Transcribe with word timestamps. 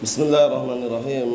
بسم 0.00 0.32
الله 0.32 0.46
الرحمن 0.48 0.80
الرحيم. 0.88 1.28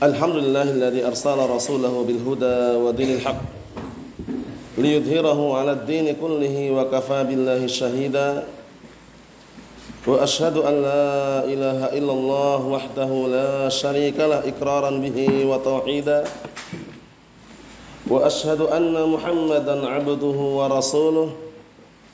الحمد 0.00 0.36
لله 0.48 0.66
الذي 0.80 1.00
أرسل 1.12 1.36
رسوله 1.36 1.92
بالهدى 2.08 2.80
ودين 2.80 3.10
الحق 3.20 3.42
ليظهره 4.80 5.40
على 5.60 5.72
الدين 5.72 6.16
كله 6.16 6.56
وكفى 6.72 7.18
بالله 7.28 7.60
شهيدا. 7.68 8.48
وأشهد 10.08 10.56
أن 10.56 10.74
لا 10.80 11.44
إله 11.44 11.78
إلا 12.00 12.12
الله 12.16 12.60
وحده 12.72 13.10
لا 13.28 13.68
شريك 13.68 14.16
له 14.16 14.40
إقرارا 14.40 14.90
به 15.04 15.18
وتوحيدا. 15.44 16.24
وأشهد 18.08 18.60
أن 18.72 18.96
محمدا 19.04 19.76
عبده 19.84 20.38
ورسوله. 20.58 21.28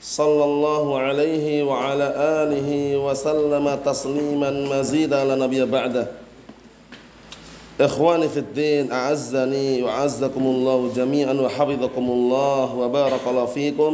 صلى 0.03 0.43
الله 0.43 0.99
عليه 0.99 1.63
وعلى 1.63 2.07
آله 2.43 2.69
وسلم 2.97 3.65
تسليما 3.85 4.51
مزيدا 4.51 5.23
لا 5.23 5.35
نبي 5.35 5.65
بعده 5.65 6.07
إخواني 7.81 8.29
في 8.29 8.39
الدين 8.39 8.91
أعزني 8.91 9.83
وأعزكم 9.83 10.43
الله 10.43 10.91
جميعا 10.95 11.33
وحفظكم 11.33 12.05
الله 12.11 12.75
وبارك 12.75 13.23
الله 13.27 13.45
فيكم 13.45 13.93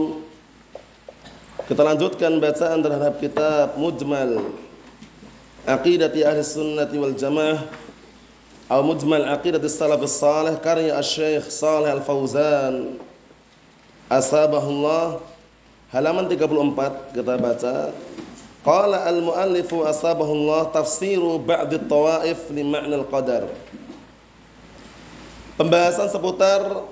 Kita 1.70 1.86
lanjutkan 1.86 2.42
bacaan 2.42 2.82
terhadap 2.82 3.22
kitab 3.22 3.78
Mujmal 3.78 4.42
Aqidati 5.70 6.26
Ahli 6.26 6.42
Sunnati 6.42 6.98
wal 6.98 7.14
Jamaah 7.14 7.62
atau 8.66 8.82
Mujmal 8.82 9.30
Aqidati 9.30 9.70
Salaf 9.70 10.02
Salih 10.10 10.58
karya 10.58 10.98
Syekh 11.06 11.46
Salih 11.54 11.94
Al-Fauzan 11.94 12.98
Asabahullah 14.10 15.29
halaman 15.90 16.26
34 16.30 17.18
kita 17.18 17.34
baca 17.38 17.76
Qala 18.60 19.08
al-muallifu 19.08 19.88
asabahullah 19.88 20.68
tafsiru 20.76 21.40
ba'd 21.40 21.72
at-tawaif 21.74 22.52
li 22.52 22.62
ma'na 22.62 23.00
al-qadar 23.00 23.48
Pembahasan 25.56 26.08
seputar 26.08 26.88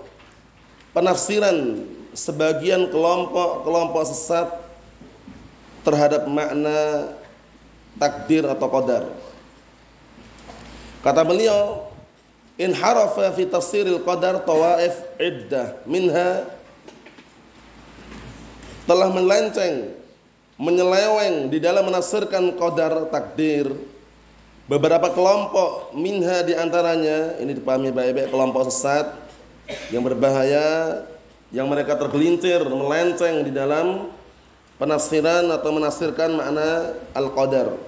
penafsiran 0.92 1.88
sebagian 2.18 2.90
kelompok-kelompok 2.90 4.04
sesat 4.10 4.50
terhadap 5.88 6.28
makna 6.28 7.14
takdir 7.96 8.44
atau 8.44 8.68
qadar. 8.68 9.08
Kata 11.00 11.24
beliau, 11.24 11.88
in 12.60 12.76
harafa 12.76 13.32
fi 13.38 13.48
tafsiril 13.48 14.04
qadar 14.04 14.44
tawaif 14.44 15.00
iddah 15.16 15.78
minha 15.88 16.44
telah 18.88 19.12
melenceng, 19.12 19.94
menyeleweng 20.56 21.52
di 21.52 21.60
dalam 21.60 21.86
menafsirkan 21.86 22.56
qadar 22.56 23.12
takdir. 23.12 23.70
Beberapa 24.68 25.12
kelompok 25.16 25.96
minha 25.96 26.44
di 26.44 26.52
antaranya 26.52 27.40
ini 27.40 27.56
dipahami 27.56 27.88
baik-baik 27.88 28.32
kelompok 28.32 28.68
sesat 28.68 29.16
yang 29.96 30.04
berbahaya 30.04 31.04
yang 31.56 31.72
mereka 31.72 31.96
tergelincir 31.96 32.60
melenceng 32.68 33.48
di 33.48 33.52
dalam 33.56 34.12
penafsiran 34.76 35.48
atau 35.56 35.72
menafsirkan 35.72 36.36
makna 36.36 37.00
al-qadar. 37.16 37.80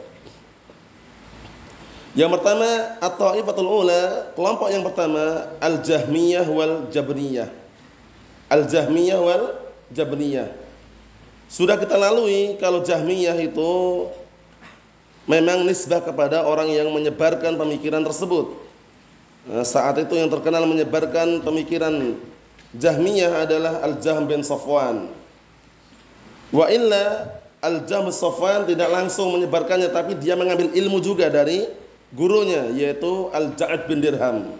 Yang 2.15 2.39
pertama 2.39 2.69
at-taifatul 3.03 3.69
ula, 3.69 4.33
kelompok 4.33 4.67
yang 4.71 4.83
pertama 4.87 5.51
al-jahmiyah 5.59 6.47
wal 6.47 6.87
jabriyah. 6.89 7.51
Al-jahmiyah 8.47 9.19
wal 9.19 9.43
jabriyah. 9.91 10.68
Sudah 11.49 11.75
kita 11.81 11.97
lalui 11.97 12.55
kalau 12.61 12.85
jahmiyah 12.85 13.35
itu 13.41 14.05
memang 15.25 15.65
nisbah 15.65 15.99
kepada 16.05 16.45
orang 16.45 16.69
yang 16.69 16.93
menyebarkan 16.93 17.57
pemikiran 17.57 18.05
tersebut. 18.05 18.53
Nah, 19.49 19.65
saat 19.65 19.97
itu 19.97 20.13
yang 20.13 20.29
terkenal 20.29 20.69
menyebarkan 20.69 21.41
pemikiran 21.41 22.17
Jahmiyah 22.69 23.49
adalah 23.49 23.81
Al-Jahm 23.81 24.29
bin 24.29 24.45
Safwan 24.45 25.09
Wa 26.53 26.69
illa 26.69 27.33
Al-Jahm 27.59 28.09
Safwan 28.13 28.69
tidak 28.69 28.89
langsung 28.93 29.35
menyebarkannya 29.35 29.89
tapi 29.89 30.15
dia 30.15 30.37
mengambil 30.37 30.69
ilmu 30.73 31.01
juga 31.01 31.27
dari 31.27 31.65
gurunya 32.13 32.71
yaitu 32.73 33.29
Al-Ja'ad 33.29 33.85
bin 33.85 34.01
Dirham. 34.01 34.53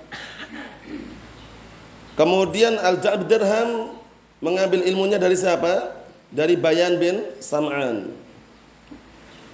Kemudian 2.20 2.76
Al-Ja'ad 2.78 3.26
bin 3.26 3.30
Dirham 3.30 3.70
mengambil 4.44 4.84
ilmunya 4.84 5.16
dari 5.16 5.34
siapa? 5.40 5.99
Dari 6.30 6.54
Bayan 6.54 7.02
bin 7.02 7.26
Sam'an. 7.42 8.14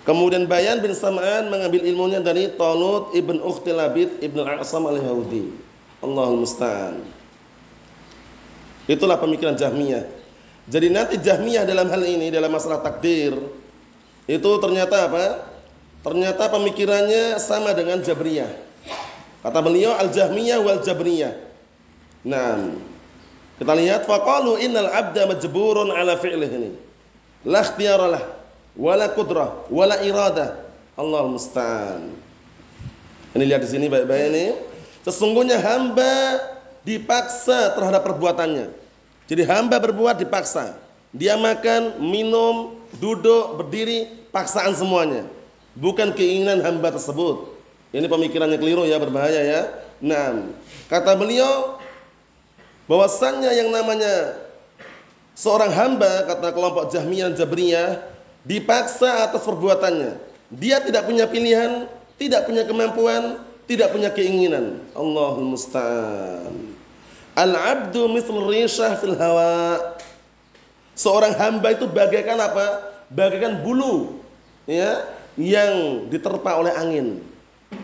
Kemudian 0.05 0.45
Bayan 0.45 0.83
bin 0.83 0.93
Sam'an 0.93 1.49
mengambil 1.49 1.81
ilmunya 1.81 2.21
dari 2.21 2.51
Talut 2.53 3.15
ibn 3.17 3.41
Ukhtilabid 3.41 4.21
ibn 4.21 4.43
Al-A'sam 4.43 4.85
al-Yahudi. 4.85 5.49
Allahul 6.03 6.45
Musta'an. 6.45 7.01
Itulah 8.85 9.17
pemikiran 9.17 9.57
Jahmiyah. 9.57 10.05
Jadi 10.69 10.87
nanti 10.93 11.17
Jahmiyah 11.17 11.65
dalam 11.65 11.89
hal 11.89 12.03
ini 12.05 12.29
dalam 12.29 12.53
masalah 12.53 12.81
takdir 12.81 13.33
itu 14.25 14.49
ternyata 14.61 15.09
apa? 15.09 15.25
Ternyata 16.05 16.53
pemikirannya 16.53 17.41
sama 17.41 17.73
dengan 17.73 18.01
Jabriyah. 18.01 18.49
Kata 19.41 19.59
beliau 19.61 19.93
Al-Jahmiyah 19.97 20.61
wal 20.61 20.81
Jabriyah. 20.81 21.33
Nah, 22.25 22.73
kita 23.55 23.73
lihat 23.75 24.03
faqalu 24.03 24.59
innal 24.59 24.91
abda 24.91 25.31
majburun 25.31 25.91
ala 25.95 26.19
fi'lih 26.19 26.51
ini. 26.51 26.69
La 27.45 27.61
ikhtiyara 27.63 28.07
lah, 28.09 28.23
wala 28.75 29.07
qudrah, 29.13 29.69
wala 29.71 30.01
iradah. 30.03 30.65
Allah 30.95 31.23
musta'an. 31.27 32.07
Ini 33.35 33.43
lihat 33.43 33.61
di 33.63 33.69
sini 33.69 33.91
baik-baik 33.91 34.25
ini. 34.31 34.45
Sesungguhnya 35.03 35.59
hamba 35.59 36.39
dipaksa 36.87 37.75
terhadap 37.75 38.07
perbuatannya. 38.07 38.71
Jadi 39.27 39.43
hamba 39.43 39.75
berbuat 39.77 40.15
dipaksa. 40.23 40.79
Dia 41.11 41.35
makan, 41.35 41.99
minum, 41.99 42.79
duduk, 42.95 43.59
berdiri, 43.59 44.07
paksaan 44.31 44.71
semuanya. 44.75 45.27
Bukan 45.75 46.15
keinginan 46.15 46.63
hamba 46.63 46.95
tersebut. 46.95 47.55
Ini 47.91 48.07
pemikirannya 48.07 48.59
keliru 48.59 48.87
ya, 48.87 48.99
berbahaya 48.99 49.41
ya. 49.43 49.61
Nah, 49.99 50.51
kata 50.87 51.15
beliau 51.15 51.79
bahwasannya 52.85 53.51
yang 53.53 53.69
namanya 53.73 54.37
seorang 55.33 55.73
hamba 55.73 56.25
kata 56.29 56.49
kelompok 56.53 56.93
Jahmiyah 56.93 57.33
Jabriyah 57.33 58.01
dipaksa 58.45 59.25
atas 59.25 59.41
perbuatannya. 59.41 60.21
Dia 60.53 60.79
tidak 60.79 61.09
punya 61.09 61.25
pilihan, 61.25 61.89
tidak 62.15 62.45
punya 62.45 62.63
kemampuan, 62.63 63.41
tidak 63.65 63.89
punya 63.91 64.13
keinginan. 64.13 64.79
Allahul 64.93 65.57
musta'an. 65.57 66.53
Al-abdu 67.35 68.07
misl 68.07 68.37
rishah 68.47 68.95
fil 69.01 69.17
hawa. 69.17 69.97
Seorang 70.95 71.35
hamba 71.35 71.75
itu 71.75 71.83
bagaikan 71.89 72.39
apa? 72.39 72.95
Bagaikan 73.11 73.59
bulu 73.59 74.23
ya 74.63 75.03
yang 75.35 76.05
diterpa 76.07 76.55
oleh 76.55 76.71
angin. 76.71 77.19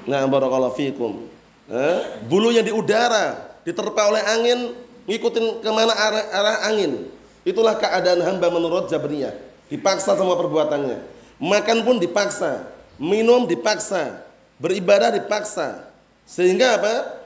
Nah, 0.07 0.23
barakallahu 0.23 0.77
fikum. 0.79 1.27
Eh, 1.67 1.99
bulu 2.31 2.55
di 2.55 2.71
udara 2.71 3.51
diterpa 3.67 4.07
oleh 4.07 4.23
angin, 4.23 4.59
ngikutin 5.05 5.63
ke 5.63 5.69
mana 5.71 5.93
arah, 5.93 6.25
arah 6.33 6.57
angin. 6.69 7.09
Itulah 7.41 7.77
keadaan 7.77 8.21
hamba 8.21 8.53
menurut 8.53 8.85
Jabriyah. 8.89 9.33
Dipaksa 9.71 10.13
semua 10.13 10.37
perbuatannya. 10.37 10.99
Makan 11.41 11.81
pun 11.81 11.97
dipaksa, 11.97 12.69
minum 13.01 13.49
dipaksa, 13.49 14.21
beribadah 14.61 15.09
dipaksa. 15.09 15.89
Sehingga 16.29 16.77
apa? 16.77 17.23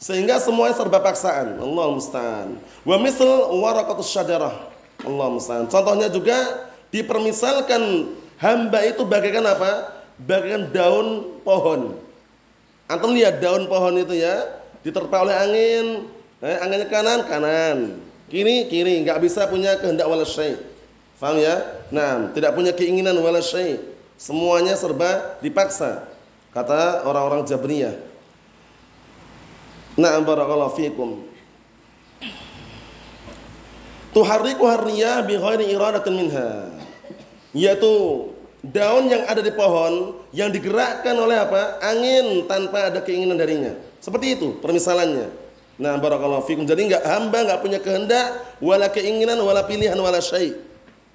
Sehingga 0.00 0.42
semuanya 0.42 0.74
serba 0.74 0.98
paksaan. 0.98 1.62
Allah 1.62 1.86
musta'an. 1.94 2.48
Wa 2.82 2.98
misal 2.98 3.54
waraqatus 3.56 4.10
syajarah. 4.10 4.68
Allah 5.06 5.28
musta'an. 5.30 5.70
Contohnya 5.70 6.10
juga 6.10 6.66
dipermisalkan 6.90 8.10
hamba 8.42 8.82
itu 8.84 9.06
bagaikan 9.06 9.46
apa? 9.46 10.02
Bagaikan 10.18 10.74
daun 10.74 11.38
pohon. 11.46 11.94
Antum 12.90 13.16
lihat 13.16 13.40
daun 13.40 13.64
pohon 13.64 13.96
itu 13.96 14.18
ya, 14.18 14.44
diterpa 14.84 15.24
oleh 15.24 15.36
angin. 15.36 15.86
Eh, 16.42 16.56
anginnya 16.58 16.88
kanan, 16.90 17.20
kanan. 17.28 17.78
Kiri, 18.32 18.66
kiri, 18.72 19.04
enggak 19.04 19.20
bisa 19.22 19.46
punya 19.46 19.76
kehendak 19.78 20.08
wala 20.08 20.26
syai'. 20.26 20.56
Faham 21.20 21.38
ya? 21.38 21.62
Nah, 21.94 22.34
tidak 22.34 22.56
punya 22.58 22.74
keinginan 22.74 23.14
wala 23.22 23.38
syai. 23.38 23.78
Semuanya 24.18 24.74
serba 24.74 25.38
dipaksa. 25.38 26.06
Kata 26.54 27.06
orang-orang 27.06 27.46
Jabriyah. 27.46 27.94
Na'am 29.94 30.26
barakallahu 30.26 30.74
fikum. 30.74 31.22
Tuharriku 34.14 34.66
harriyah 34.66 35.26
bi 35.26 35.34
ghairi 35.34 35.70
iradatin 35.74 36.14
minha. 36.14 36.70
Yaitu 37.54 38.30
daun 38.62 39.10
yang 39.10 39.26
ada 39.26 39.42
di 39.42 39.50
pohon 39.54 40.22
yang 40.30 40.50
digerakkan 40.54 41.14
oleh 41.18 41.38
apa? 41.38 41.82
Angin 41.82 42.46
tanpa 42.46 42.90
ada 42.90 43.02
keinginan 43.02 43.38
darinya. 43.38 43.74
Seperti 43.98 44.38
itu 44.38 44.58
permisalannya. 44.62 45.43
Nah, 45.74 45.98
barakallahu 45.98 46.46
fikum. 46.46 46.62
Jadi 46.62 46.86
enggak 46.86 47.02
hamba 47.02 47.42
enggak 47.42 47.60
punya 47.60 47.78
kehendak, 47.82 48.38
wala 48.62 48.86
keinginan, 48.86 49.38
wala 49.42 49.66
pilihan, 49.66 49.98
wala 49.98 50.22
syai. 50.22 50.54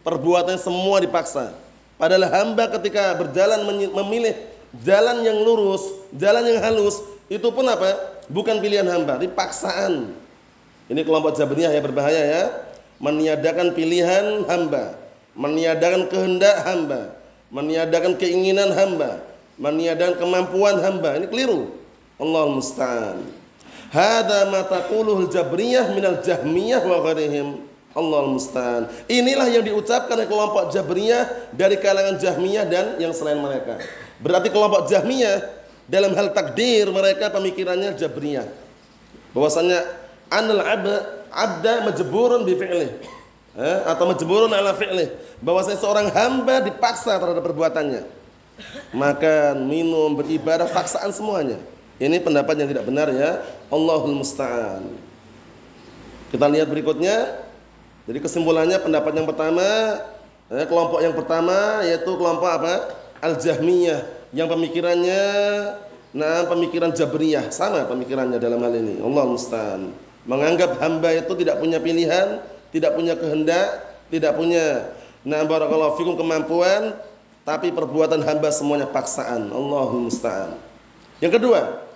Perbuatan 0.03 0.59
semua 0.59 0.99
dipaksa. 0.99 1.55
Padahal 1.95 2.27
hamba 2.27 2.67
ketika 2.79 3.15
berjalan 3.15 3.63
memilih 3.91 4.35
jalan 4.83 5.23
yang 5.23 5.39
lurus, 5.43 5.83
jalan 6.15 6.43
yang 6.47 6.59
halus, 6.63 6.99
itu 7.31 7.47
pun 7.51 7.67
apa? 7.67 7.95
Bukan 8.27 8.59
pilihan 8.59 8.87
hamba, 8.87 9.19
dipaksaan. 9.19 10.11
Ini 10.91 11.01
kelompok 11.07 11.39
Jabriyah 11.39 11.71
yang 11.75 11.85
berbahaya 11.85 12.23
ya. 12.23 12.43
Meniadakan 12.99 13.71
pilihan 13.71 14.43
hamba, 14.47 14.99
meniadakan 15.39 16.11
kehendak 16.11 16.67
hamba, 16.67 17.15
meniadakan 17.47 18.19
keinginan 18.19 18.75
hamba, 18.75 19.23
meniadakan 19.55 20.19
kemampuan 20.19 20.83
hamba. 20.83 21.15
Ini 21.15 21.31
keliru. 21.31 21.79
Allah 22.19 22.43
musta'an. 22.51 23.38
Hada 23.89 24.53
ma 24.53 24.61
taquluhul 24.69 25.33
Jabriyah 25.33 25.89
minal 25.97 26.21
Jahmiyah 26.21 26.85
wa 26.85 27.01
ghairihim. 27.09 27.65
Allah 27.97 28.21
musta'an. 28.29 28.83
Inilah 29.09 29.49
yang 29.49 29.65
diucapkan 29.65 30.13
oleh 30.13 30.29
kelompok 30.29 30.69
Jabriyah 30.69 31.49
dari 31.57 31.73
kalangan 31.81 32.21
Jahmiyah 32.21 32.69
dan 32.69 32.85
yang 33.01 33.09
selain 33.17 33.41
mereka. 33.41 33.81
Berarti 34.21 34.53
kelompok 34.53 34.85
Jahmiyah 34.85 35.41
dalam 35.89 36.13
hal 36.13 36.29
takdir 36.37 36.85
mereka 36.93 37.33
pemikirannya 37.33 37.97
Jabriyah. 37.97 38.45
Bahwasanya 39.33 39.89
anal 40.29 40.61
abda 40.61 40.95
abda 41.33 41.73
majburun 41.89 42.45
bi 42.45 42.53
fi'lih. 42.53 42.93
Eh, 43.57 43.79
atau 43.89 44.05
majburun 44.05 44.53
ala 44.53 44.77
fi'lih. 44.77 45.09
Bahwasanya 45.41 45.81
seorang 45.81 46.07
hamba 46.13 46.61
dipaksa 46.61 47.17
terhadap 47.17 47.41
perbuatannya. 47.41 48.05
Makan, 48.93 49.65
minum, 49.65 50.13
beribadah, 50.13 50.69
paksaan 50.69 51.09
semuanya. 51.09 51.57
Ini 51.99 52.23
pendapat 52.23 52.55
yang 52.55 52.71
tidak 52.71 52.87
benar 52.87 53.11
ya. 53.11 53.43
Allahul 53.67 54.15
musta'an. 54.23 54.87
Kita 56.31 56.47
lihat 56.47 56.71
berikutnya. 56.71 57.43
Jadi 58.07 58.19
kesimpulannya 58.23 58.79
pendapat 58.79 59.11
yang 59.13 59.27
pertama, 59.27 59.67
eh, 60.49 60.65
kelompok 60.65 61.03
yang 61.03 61.13
pertama 61.13 61.83
yaitu 61.85 62.09
kelompok 62.15 62.49
apa? 62.49 62.73
Al-Jahmiyah 63.19 64.31
yang 64.31 64.47
pemikirannya 64.49 65.21
nah 66.09 66.41
pemikiran 66.49 66.89
Jabriyah, 66.89 67.53
sama 67.53 67.85
pemikirannya 67.85 68.41
dalam 68.41 68.57
hal 68.65 68.73
ini. 68.73 68.97
Allah 68.97 69.23
musta'an. 69.29 69.93
Menganggap 70.25 70.81
hamba 70.81 71.13
itu 71.13 71.33
tidak 71.37 71.61
punya 71.61 71.77
pilihan, 71.77 72.41
tidak 72.73 72.97
punya 72.97 73.13
kehendak, 73.13 73.67
tidak 74.09 74.33
punya 74.33 74.89
nah 75.21 75.43
barakallahu 75.45 75.99
fikum 75.99 76.15
kemampuan, 76.17 76.97
tapi 77.45 77.69
perbuatan 77.69 78.25
hamba 78.25 78.49
semuanya 78.49 78.89
paksaan. 78.89 79.53
Allahul 79.53 80.09
musta'an. 80.09 80.57
Yang 81.21 81.41
kedua, 81.41 81.88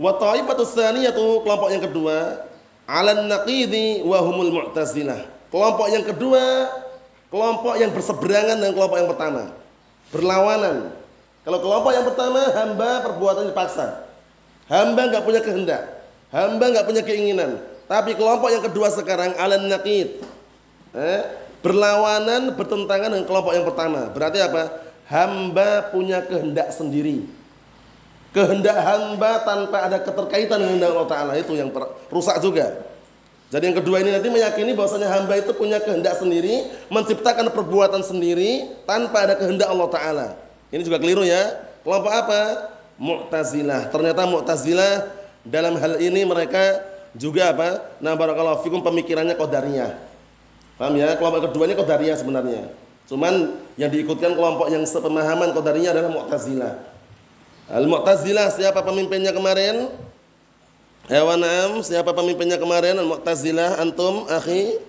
Wa 0.00 0.16
taifatu 0.16 0.64
tsaniyatu 0.64 1.44
kelompok 1.44 1.68
yang 1.68 1.84
kedua 1.84 2.48
alan 2.88 3.28
naqidi 3.28 4.00
wa 4.00 4.16
humul 4.24 4.48
mu'tazilah. 4.48 5.28
Kelompok 5.52 5.92
yang 5.92 6.00
kedua 6.08 6.72
kelompok 7.28 7.76
yang 7.76 7.92
berseberangan 7.92 8.56
dengan 8.56 8.72
kelompok 8.72 8.96
yang 8.96 9.10
pertama. 9.12 9.42
Berlawanan. 10.08 10.96
Kalau 11.44 11.58
kelompok 11.60 11.92
yang 11.92 12.06
pertama 12.08 12.40
hamba 12.48 12.90
perbuatan 13.12 13.52
dipaksa. 13.52 14.08
Hamba 14.72 15.12
enggak 15.12 15.22
punya 15.28 15.40
kehendak. 15.44 15.82
Hamba 16.32 16.64
enggak 16.72 16.86
punya 16.88 17.02
keinginan. 17.04 17.60
Tapi 17.84 18.16
kelompok 18.16 18.48
yang 18.48 18.64
kedua 18.64 18.88
sekarang 18.88 19.36
alan 19.36 19.68
naqid. 19.68 20.24
Eh, 20.96 21.22
berlawanan 21.60 22.56
bertentangan 22.56 23.12
dengan 23.12 23.26
kelompok 23.28 23.52
yang 23.52 23.68
pertama. 23.68 24.08
Berarti 24.16 24.40
apa? 24.40 24.80
Hamba 25.12 25.92
punya 25.92 26.24
kehendak 26.24 26.72
sendiri 26.72 27.39
kehendak 28.30 28.78
hamba 28.78 29.42
tanpa 29.42 29.90
ada 29.90 29.98
keterkaitan 29.98 30.58
dengan 30.62 30.94
Allah 30.94 31.06
Taala 31.10 31.32
itu 31.38 31.54
yang 31.54 31.70
rusak 32.10 32.38
juga. 32.38 32.90
Jadi 33.50 33.66
yang 33.66 33.76
kedua 33.82 33.98
ini 33.98 34.14
nanti 34.14 34.30
meyakini 34.30 34.78
bahwasanya 34.78 35.10
hamba 35.10 35.34
itu 35.34 35.50
punya 35.50 35.82
kehendak 35.82 36.14
sendiri, 36.22 36.70
menciptakan 36.86 37.50
perbuatan 37.50 37.98
sendiri 38.06 38.70
tanpa 38.86 39.26
ada 39.26 39.34
kehendak 39.34 39.66
Allah 39.66 39.88
Taala. 39.90 40.28
Ini 40.70 40.86
juga 40.86 41.02
keliru 41.02 41.26
ya. 41.26 41.58
Kelompok 41.82 42.12
apa? 42.14 42.70
Mu'tazilah. 42.94 43.90
Ternyata 43.90 44.22
Mu'tazilah 44.22 45.10
dalam 45.42 45.74
hal 45.82 45.98
ini 45.98 46.22
mereka 46.22 46.78
juga 47.18 47.50
apa? 47.50 47.98
Nah 47.98 48.14
barakallahu 48.14 48.62
fikum 48.62 48.86
pemikirannya 48.86 49.34
qadariyah. 49.34 49.98
Paham 50.78 50.94
ya? 50.94 51.18
Kelompok 51.18 51.50
kedua 51.50 51.66
ini 51.66 51.74
qadariyah 51.74 52.16
sebenarnya. 52.22 52.70
Cuman 53.10 53.58
yang 53.74 53.90
diikutkan 53.90 54.38
kelompok 54.38 54.70
yang 54.70 54.86
sepemahaman 54.86 55.50
qadariyah 55.50 55.90
adalah 55.90 56.14
Mu'tazilah. 56.14 56.99
Al-Mu'tazilah 57.70 58.50
siapa 58.50 58.82
pemimpinnya 58.82 59.30
kemarin? 59.30 59.94
Hewan 61.06 61.42
am, 61.42 61.72
siapa 61.86 62.10
pemimpinnya 62.10 62.58
kemarin? 62.58 62.98
Al-Mu'tazilah 62.98 63.78
antum 63.78 64.26
akhi? 64.26 64.82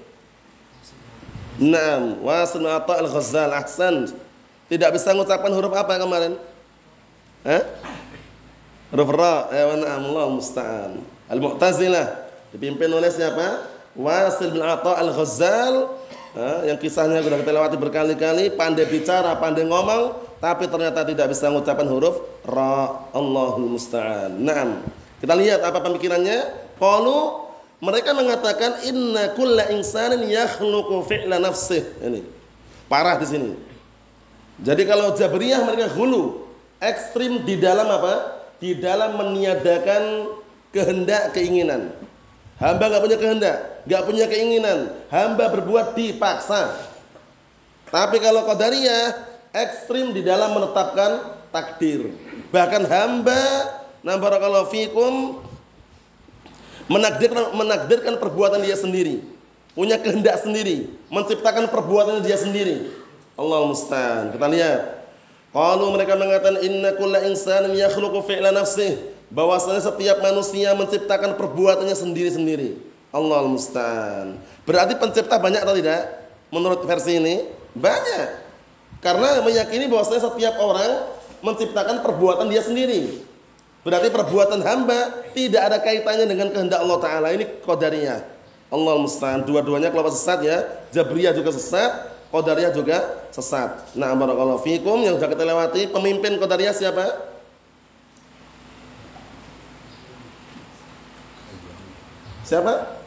Naam, 1.62 2.25
Wasil 2.25 2.66
Atta 2.66 3.06
Al-Ghazal 3.06 3.54
ahsan. 3.54 4.10
Tidak 4.66 4.89
bisa 4.89 5.13
mengucapkan 5.13 5.54
huruf 5.54 5.69
apa 5.78 6.01
kemarin? 6.01 6.33
Hah? 7.45 7.63
Huruf 8.89 9.10
ra, 9.13 9.45
hewan 9.54 9.86
am 9.86 10.04
Allah 10.10 10.25
musta'an. 10.34 10.92
Al-Mu'tazilah 11.30 12.27
dipimpin 12.50 12.89
oleh 12.89 13.13
siapa? 13.13 13.69
Wasil 13.94 14.57
bin 14.57 14.66
Atta 14.66 14.98
Al-Ghazal 14.98 16.01
yang 16.66 16.80
kisahnya 16.81 17.22
sudah 17.22 17.38
kita 17.44 17.51
lewati 17.51 17.77
berkali-kali, 17.77 18.56
pandai 18.56 18.88
bicara, 18.88 19.36
pandai 19.38 19.68
ngomong, 19.68 20.31
tapi 20.41 20.65
ternyata 20.65 21.05
tidak 21.05 21.29
bisa 21.29 21.53
mengucapkan 21.53 21.85
huruf 21.85 22.17
ra. 22.41 23.05
Allahul 23.13 23.77
musta'an. 23.77 24.41
Naam. 24.41 24.81
Kita 25.21 25.38
lihat 25.38 25.61
apa 25.61 25.85
pemikirannya? 25.85 26.49
Qalu 26.81 27.45
mereka 27.77 28.17
mengatakan 28.17 28.81
inna 28.89 29.38
kulla 29.38 29.69
insanin 29.69 30.25
yakhluqu 30.25 31.05
fi'la 31.05 31.38
nafsih. 31.38 31.85
Ini. 32.01 32.25
Parah 32.89 33.21
di 33.21 33.29
sini. 33.29 33.53
Jadi 34.65 34.81
kalau 34.89 35.13
Jabriyah 35.13 35.62
mereka 35.62 35.93
hulu, 35.93 36.50
ekstrim 36.81 37.45
di 37.45 37.62
dalam 37.62 37.86
apa? 37.86 38.41
Di 38.57 38.77
dalam 38.81 39.21
meniadakan 39.21 40.25
kehendak 40.74 41.38
keinginan. 41.38 41.93
Hamba 42.57 42.89
nggak 42.89 43.01
punya 43.01 43.17
kehendak, 43.17 43.57
nggak 43.89 44.03
punya 44.05 44.25
keinginan. 44.29 44.93
Hamba 45.10 45.50
berbuat 45.50 45.98
dipaksa. 45.98 46.77
Tapi 47.89 48.21
kalau 48.21 48.45
qadariyah 48.45 49.30
ekstrim 49.51 50.15
di 50.15 50.24
dalam 50.24 50.55
menetapkan 50.55 51.39
takdir. 51.51 52.12
Bahkan 52.51 52.84
hamba 52.88 53.43
na 54.01 54.17
barakallahu 54.17 54.72
fikum 54.72 55.43
menakdirkan 56.88 57.55
menakdirkan 57.55 58.15
perbuatan 58.20 58.63
dia 58.63 58.75
sendiri. 58.75 59.24
Punya 59.72 59.96
kehendak 59.96 60.43
sendiri, 60.43 60.91
menciptakan 61.08 61.72
perbuatan 61.72 62.20
dia 62.20 62.36
sendiri. 62.36 62.91
Allah 63.39 63.63
musta'an. 63.63 64.36
Kita 64.36 64.48
lihat. 64.51 64.81
Kalau 65.51 65.91
mereka 65.91 66.15
mengatakan 66.15 66.63
inna 66.63 66.96
kulla 66.96 67.27
insanin 67.27 67.75
yakhluqu 67.75 68.24
fi'la 68.24 68.55
nafsihi 68.55 69.00
bahwasanya 69.31 69.84
setiap 69.84 70.20
manusia 70.20 70.75
menciptakan 70.75 71.39
perbuatannya 71.39 71.96
sendiri-sendiri. 71.96 72.79
Allah 73.12 73.43
musta'an. 73.48 74.39
Berarti 74.63 74.96
pencipta 74.96 75.36
banyak 75.39 75.60
atau 75.63 75.75
tidak? 75.75 76.01
Menurut 76.51 76.84
versi 76.84 77.20
ini 77.20 77.48
banyak. 77.75 78.50
Karena 79.01 79.41
meyakini 79.41 79.89
bahwasanya 79.89 80.29
setiap 80.29 80.62
orang 80.62 81.10
menciptakan 81.41 82.05
perbuatan 82.05 82.48
dia 82.53 82.62
sendiri. 82.62 83.25
Berarti 83.81 84.13
perbuatan 84.13 84.62
hamba 84.62 85.25
tidak 85.34 85.62
ada 85.74 85.77
kaitannya 85.81 86.29
dengan 86.29 86.53
kehendak 86.53 86.86
Allah 86.86 87.00
Taala. 87.01 87.27
Ini 87.34 87.65
qadariyah. 87.65 88.22
Allah 88.70 88.96
musta'an. 89.01 89.41
Dua-duanya 89.41 89.89
kelompok 89.89 90.13
sesat 90.13 90.46
ya. 90.46 90.63
Jabriyah 90.93 91.34
juga 91.34 91.50
sesat, 91.50 92.13
qadariyah 92.29 92.72
juga 92.77 93.25
sesat. 93.34 93.89
Nah, 93.98 94.13
barakallahu 94.13 94.62
fikum 94.62 95.01
yang 95.01 95.17
sudah 95.17 95.34
kita 95.34 95.43
lewati, 95.50 95.89
pemimpin 95.89 96.38
qadariyah 96.38 96.72
siapa? 96.77 97.34
Siapa? 102.46 103.01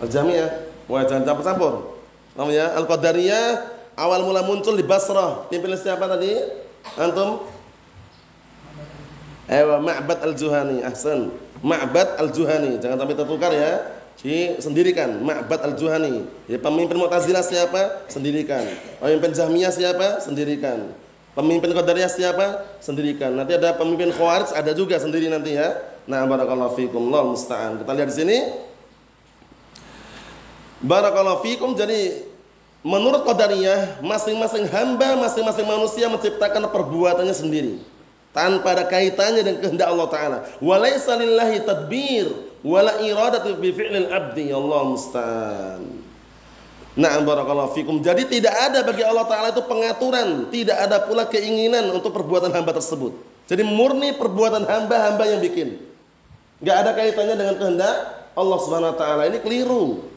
Al-Jami'ah. 0.00 0.50
Wah, 0.88 1.02
jangan 1.04 1.24
campur-campur. 1.28 1.93
Namanya 2.34 2.74
Al-Qadariyah 2.78 3.46
awal 3.94 4.26
mula 4.26 4.42
muncul 4.42 4.74
di 4.74 4.82
Basrah. 4.82 5.46
Pimpin 5.50 5.74
siapa 5.78 6.06
tadi? 6.10 6.34
Antum? 6.98 7.46
Ewa 9.46 9.78
Ma'bad 9.78 10.18
Al-Juhani. 10.26 10.82
Ahsan. 10.82 11.30
Ma'bad 11.62 12.18
Al-Juhani. 12.18 12.82
Jangan 12.82 12.98
sampai 12.98 13.16
tertukar 13.16 13.54
ya. 13.54 13.72
sendirikan. 14.62 15.20
Ma'bad 15.20 15.60
al-Juhani. 15.62 16.26
Ya, 16.46 16.58
pemimpin 16.62 16.96
Mu'tazilah 16.96 17.42
siapa? 17.42 18.06
Sendirikan. 18.06 18.62
Pemimpin 19.02 19.30
Jahmiyah 19.34 19.74
siapa? 19.74 20.22
Sendirikan. 20.22 20.94
Pemimpin 21.34 21.74
Qadariyah 21.74 22.10
siapa? 22.10 22.78
Sendirikan. 22.78 23.34
Nanti 23.34 23.58
ada 23.58 23.74
pemimpin 23.74 24.14
Khawarij 24.14 24.54
ada 24.54 24.70
juga 24.70 25.02
sendiri 25.02 25.26
nanti 25.26 25.58
ya. 25.58 25.74
Nah, 26.06 26.22
barakallahu 26.30 26.78
fikum. 26.78 27.10
Allah 27.10 27.34
musta'an. 27.34 27.82
Kita 27.82 27.90
lihat 27.90 28.08
di 28.14 28.16
sini. 28.16 28.38
Barakallahu 30.84 31.40
fikum. 31.40 31.72
Jadi 31.72 32.28
menurut 32.84 33.24
Qadariyah, 33.24 34.04
masing-masing 34.04 34.68
hamba, 34.68 35.16
masing-masing 35.16 35.64
manusia 35.64 36.06
menciptakan 36.12 36.68
perbuatannya 36.68 37.32
sendiri 37.32 37.80
tanpa 38.36 38.76
ada 38.76 38.84
kaitannya 38.84 39.40
dengan 39.40 39.58
kehendak 39.64 39.88
Allah 39.88 40.08
taala. 40.12 40.38
Walaysa 40.60 41.16
lillahi 41.16 41.64
tadbir 41.64 42.26
wala 42.60 43.00
iradatu 43.00 43.56
bi 43.56 43.72
fi'lil 43.72 44.12
abdi 44.12 44.52
Allah 44.52 44.80
musta'an. 44.84 45.82
Na'am 46.94 47.26
barakallahu 47.26 47.74
fikum. 47.74 47.98
Jadi 48.04 48.28
tidak 48.28 48.54
ada 48.54 48.86
bagi 48.86 49.02
Allah 49.02 49.26
taala 49.26 49.50
itu 49.50 49.64
pengaturan, 49.66 50.46
tidak 50.52 50.78
ada 50.78 51.02
pula 51.02 51.26
keinginan 51.26 51.90
untuk 51.90 52.14
perbuatan 52.14 52.54
hamba 52.54 52.70
tersebut. 52.76 53.16
Jadi 53.50 53.66
murni 53.66 54.14
perbuatan 54.14 54.62
hamba-hamba 54.62 55.24
yang 55.26 55.40
bikin. 55.42 55.80
Enggak 56.62 56.76
ada 56.86 56.90
kaitannya 56.94 57.34
dengan 57.34 57.54
kehendak 57.58 57.96
Allah 58.34 58.58
Subhanahu 58.62 58.92
wa 58.94 58.98
taala. 58.98 59.22
Ini 59.26 59.38
keliru. 59.42 60.13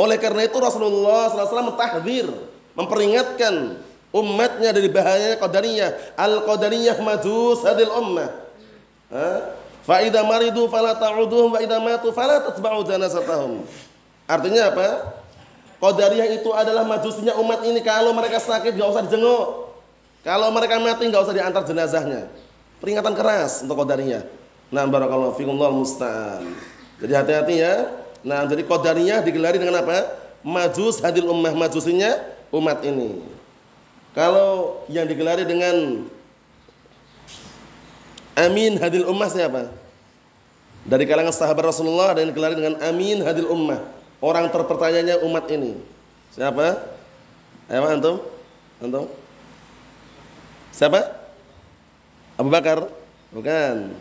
Oleh 0.00 0.16
karena 0.16 0.48
itu 0.48 0.56
Rasulullah 0.56 1.28
SAW 1.28 1.76
mentahdir, 1.76 2.24
memperingatkan 2.72 3.76
umatnya 4.16 4.72
dari 4.72 4.88
bahayanya 4.88 5.36
qadariyah. 5.36 6.16
Al-qadariyah 6.16 6.96
majus 7.04 7.60
hadil 7.68 7.92
ummah. 7.92 8.32
Fa 9.84 10.00
idza 10.00 10.24
maridu 10.24 10.72
fala 10.72 10.96
ta'uduhum 10.96 11.52
wa 11.52 11.60
idza 11.60 11.76
matu 11.84 12.16
fala 12.16 12.40
tatba'u 12.48 12.80
janazatahum. 12.88 13.60
Artinya 14.24 14.72
apa? 14.72 14.88
Qadariyah 15.84 16.32
itu 16.32 16.48
adalah 16.56 16.88
majusinya 16.88 17.36
umat 17.36 17.60
ini 17.68 17.84
kalau 17.84 18.16
mereka 18.16 18.40
sakit 18.40 18.72
enggak 18.72 18.88
usah 18.96 19.04
dijenguk. 19.04 19.68
Kalau 20.24 20.48
mereka 20.48 20.80
mati 20.80 21.12
enggak 21.12 21.28
usah 21.28 21.36
diantar 21.36 21.68
jenazahnya. 21.68 22.32
Peringatan 22.80 23.12
keras 23.12 23.60
untuk 23.68 23.76
Qadariyah. 23.84 24.24
Nah, 24.72 24.88
barakallahu 24.88 25.36
fikum 25.36 25.60
musta'an. 25.60 26.56
Jadi 27.04 27.12
hati-hati 27.12 27.54
ya. 27.60 27.99
Nah, 28.20 28.44
jadi 28.44 28.62
Qadariyah 28.64 29.24
digelari 29.24 29.56
dengan 29.56 29.80
apa? 29.80 30.08
Majus 30.40 31.00
hadil 31.04 31.28
ummah 31.28 31.52
majusinya 31.52 32.16
umat 32.52 32.80
ini. 32.84 33.20
Kalau 34.16 34.82
yang 34.90 35.06
digelari 35.06 35.46
dengan 35.46 36.08
Amin 38.34 38.80
hadil 38.80 39.04
ummah 39.04 39.28
siapa? 39.28 39.68
Dari 40.88 41.04
kalangan 41.04 41.36
sahabat 41.36 41.70
Rasulullah 41.76 42.16
ada 42.16 42.24
yang 42.24 42.32
digelari 42.32 42.56
dengan 42.56 42.80
Amin 42.80 43.20
hadil 43.20 43.52
ummah. 43.52 43.84
Orang 44.20 44.48
terpercayanya 44.48 45.20
umat 45.24 45.48
ini. 45.52 45.76
Siapa? 46.32 46.76
Ayo 47.68 47.84
antum? 47.84 48.16
Antum? 48.80 49.06
Siapa? 50.72 51.04
Abu 52.40 52.48
Bakar? 52.48 52.88
Bukan. 53.28 53.92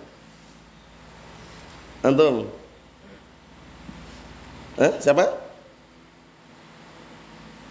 Antum? 1.99 2.47
Eh, 4.79 4.91
siapa? 5.03 5.27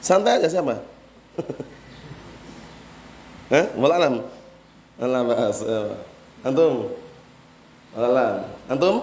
Santai 0.04 0.38
aja 0.38 0.48
siapa? 0.48 0.78
Eh, 3.48 3.64
walalam. 3.80 4.28
Allah 5.00 5.24
bahas. 5.24 5.64
Antum? 6.44 6.92
Alam. 7.96 8.44
Antum? 8.68 8.96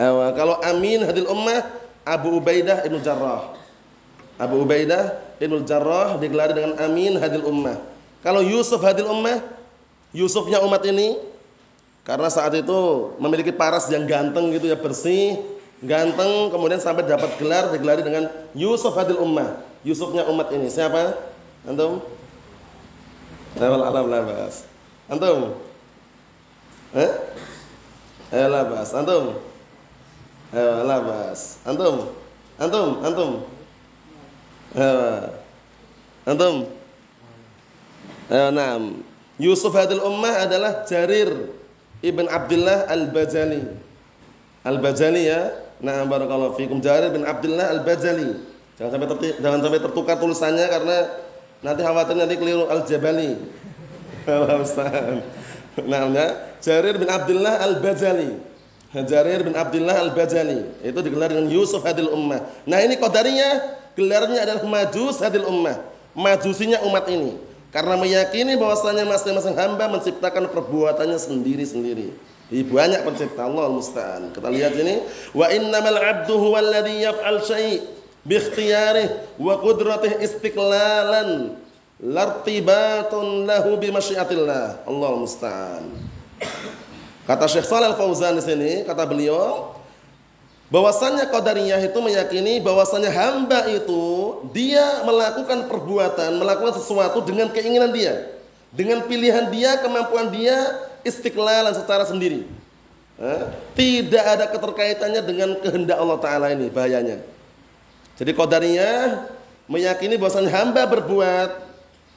Ewa, 0.00 0.32
kalau 0.32 0.56
Amin 0.64 1.04
hadil 1.04 1.28
ummah 1.28 1.60
Abu 2.08 2.40
Ubaidah 2.40 2.80
Ibnu 2.88 3.04
Jarrah. 3.04 3.52
Abu 4.40 4.64
Ubaidah 4.64 5.20
Ibnu 5.36 5.60
Jarrah 5.68 6.16
digelari 6.16 6.56
dengan 6.56 6.80
Amin 6.80 7.20
hadil 7.20 7.44
ummah. 7.44 7.76
Kalau 8.24 8.40
Yusuf 8.40 8.80
hadil 8.80 9.04
ummah, 9.04 9.44
Yusufnya 10.16 10.64
umat 10.64 10.80
ini 10.88 11.20
karena 12.08 12.32
saat 12.32 12.56
itu 12.56 13.12
memiliki 13.20 13.52
paras 13.52 13.92
yang 13.92 14.08
ganteng 14.08 14.48
gitu 14.56 14.72
ya 14.72 14.76
bersih, 14.80 15.36
ganteng 15.82 16.54
kemudian 16.54 16.78
sampai 16.78 17.02
dapat 17.04 17.34
gelar 17.42 17.74
digelari 17.74 18.06
dengan 18.06 18.30
Yusuf 18.54 18.94
hadil 18.94 19.18
ummah. 19.18 19.58
Yusufnya 19.82 20.22
umat 20.30 20.54
ini. 20.54 20.70
Siapa? 20.70 21.18
Antum? 21.66 21.98
Alam 23.58 24.06
labas. 24.06 24.64
Antum? 25.10 25.58
Eh? 26.94 27.12
Eh 28.30 28.46
labas. 28.46 28.94
Antum? 28.94 29.42
Eh 30.54 30.80
labas. 30.86 31.58
Antum? 31.66 32.14
Antum? 32.62 32.88
Antum? 33.02 33.30
Eh. 34.78 35.22
Antum? 36.22 36.54
Eh, 38.30 38.48
nah. 38.54 38.78
Yusuf 39.42 39.74
hadil 39.74 39.98
ummah 39.98 40.46
adalah 40.46 40.86
Jarir 40.86 41.50
ibn 41.98 42.30
Abdullah 42.30 42.86
al-Bajali. 42.86 43.64
Al-Bajali 44.62 45.22
ya. 45.26 45.61
Nah, 45.82 46.06
barakallahu 46.06 46.54
fikum 46.54 46.78
Jarir 46.78 47.10
bin 47.10 47.26
Abdullah 47.26 47.74
al-Bajali. 47.74 48.38
Jangan 48.78 48.90
sampai 48.96 49.34
jangan 49.42 49.58
sampai 49.60 49.80
tertukar 49.82 50.16
tulisannya 50.16 50.66
karena 50.70 50.96
nanti 51.60 51.80
khawatir 51.82 52.14
nanti 52.16 52.34
keliru 52.38 52.70
al-Jabali. 52.70 53.30
Nah, 55.72 56.04
Jarir 56.60 57.00
bin 57.00 57.08
Abdullah 57.08 57.64
Al-Bajali. 57.64 58.36
Jarir 58.92 59.40
bin 59.40 59.56
Abdullah 59.56 60.04
Al-Bajali 60.04 60.84
itu 60.84 60.98
digelar 61.00 61.32
dengan 61.32 61.48
Yusuf 61.48 61.80
Hadil 61.80 62.12
Ummah. 62.12 62.44
Nah, 62.68 62.76
ini 62.84 63.00
qadariyah 63.00 63.80
gelarnya 63.96 64.44
adalah 64.44 64.68
Majus 64.68 65.24
Hadil 65.24 65.48
Ummah. 65.48 65.80
Majusinya 66.12 66.84
umat 66.84 67.08
ini. 67.08 67.40
Karena 67.72 67.96
meyakini 67.96 68.52
bahwasanya 68.60 69.08
masing-masing 69.08 69.56
hamba 69.56 69.88
menciptakan 69.88 70.44
perbuatannya 70.52 71.16
sendiri-sendiri. 71.16 72.12
Banyak 72.60 73.08
pencipta 73.08 73.48
Allah 73.48 73.72
musta'an. 73.72 74.28
Kita 74.36 74.52
lihat 74.52 74.76
ini, 74.76 75.00
wa 75.32 75.48
innamal 75.48 75.96
'abdu 75.96 76.36
huwal 76.36 76.68
ladzi 76.68 77.00
yaf'al 77.00 77.40
syai' 77.40 77.80
bi 78.28 78.36
ikhtiyarihi 78.36 79.40
wa 79.40 79.56
qudratihi 79.56 80.20
istiqlalan 80.20 81.56
lartibatun 81.96 83.48
lahu 83.48 83.80
bi 83.80 83.88
masyiatillah. 83.88 84.84
Allah 84.84 85.10
musta'an. 85.16 85.88
Kata 87.24 87.46
Syekh 87.48 87.64
Shalal 87.64 87.96
Fauzan 87.96 88.36
di 88.36 88.44
sini, 88.44 88.72
kata 88.82 89.06
beliau, 89.06 89.78
bahwasannya 90.68 91.30
qadariyah 91.30 91.78
itu 91.84 91.98
meyakini 92.02 92.58
bahwasannya 92.58 93.12
hamba 93.12 93.70
itu 93.70 94.02
dia 94.50 95.06
melakukan 95.06 95.70
perbuatan, 95.70 96.36
melakukan 96.36 96.74
sesuatu 96.76 97.22
dengan 97.22 97.48
keinginan 97.54 97.94
dia, 97.94 98.26
dengan 98.74 99.06
pilihan 99.06 99.52
dia, 99.54 99.78
kemampuan 99.78 100.34
dia, 100.34 100.58
istiqlalan 101.06 101.74
secara 101.74 102.06
sendiri. 102.06 102.46
Tidak 103.78 104.24
ada 104.24 104.50
keterkaitannya 104.50 105.22
dengan 105.22 105.50
kehendak 105.62 105.98
Allah 105.98 106.18
Taala 106.18 106.46
ini 106.50 106.66
bahayanya. 106.72 107.22
Jadi 108.18 108.30
qadariyah 108.34 109.30
meyakini 109.70 110.18
bahwasannya 110.18 110.50
hamba 110.50 110.86
berbuat 110.90 111.50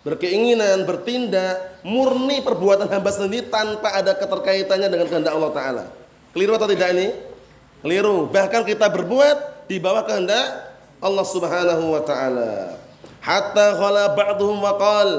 berkeinginan, 0.05 0.85
bertindak, 0.85 1.81
murni 1.81 2.45
perbuatan 2.45 2.85
hamba 2.85 3.09
sendiri 3.09 3.49
tanpa 3.49 3.89
ada 3.89 4.13
keterkaitannya 4.13 4.85
dengan 4.85 5.09
kehendak 5.09 5.33
Allah 5.33 5.51
Ta'ala. 5.51 5.85
Keliru 6.29 6.53
atau 6.53 6.69
tidak 6.69 6.93
ini? 6.93 7.07
Keliru. 7.81 8.29
Bahkan 8.29 8.67
kita 8.69 8.85
berbuat 8.85 9.65
di 9.65 9.81
bawah 9.81 10.05
kehendak 10.05 10.73
Allah 11.01 11.25
Subhanahu 11.25 11.97
wa 11.97 12.01
taala. 12.05 12.77
Hatta 13.21 13.77
khala 13.77 14.13
ba'dhum 14.13 14.61
wa 14.61 14.73
qal. 14.77 15.09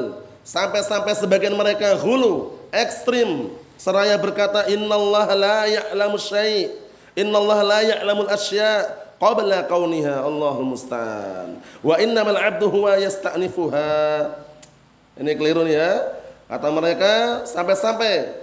Sampai-sampai 0.47 1.19
sebagian 1.19 1.59
mereka 1.59 1.99
hulu, 1.99 2.56
ekstrim, 2.77 3.53
seraya 3.81 4.17
berkata 4.21 4.69
innallaha 4.69 5.33
la 5.33 5.59
ya'lamu 5.69 6.21
syai'. 6.21 6.73
Innallaha 7.17 7.63
la 7.65 7.81
ya'lamul 7.81 8.29
asya' 8.29 8.93
qabla 9.17 9.65
kauniha 9.65 10.21
Allahul 10.21 10.77
musta'an. 10.77 11.57
Wa 11.81 11.97
innamal 11.97 12.37
'abdu 12.37 12.69
huwa 12.69 13.01
yasta'nifuha. 13.01 14.29
Ini 15.17 15.33
keliru 15.33 15.65
nih 15.65 15.81
ya. 15.81 15.93
Kata 16.47 16.69
mereka 16.71 17.43
sampai-sampai 17.49 18.37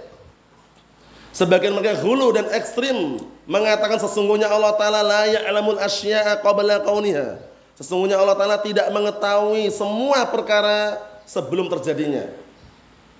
sebagian 1.30 1.72
mereka 1.72 1.96
hulu 2.02 2.34
dan 2.34 2.50
ekstrim 2.52 3.22
mengatakan 3.46 3.96
sesungguhnya 4.02 4.50
Allah 4.50 4.74
taala 4.74 5.00
la 5.00 5.22
ya'lamul 5.30 5.78
asya'a 5.78 6.42
qabla 6.42 6.82
kauniha. 6.82 7.38
Sesungguhnya 7.78 8.18
Allah 8.18 8.34
taala 8.34 8.58
tidak 8.58 8.86
mengetahui 8.90 9.70
semua 9.70 10.26
perkara 10.26 10.98
sebelum 11.26 11.70
terjadinya. 11.70 12.43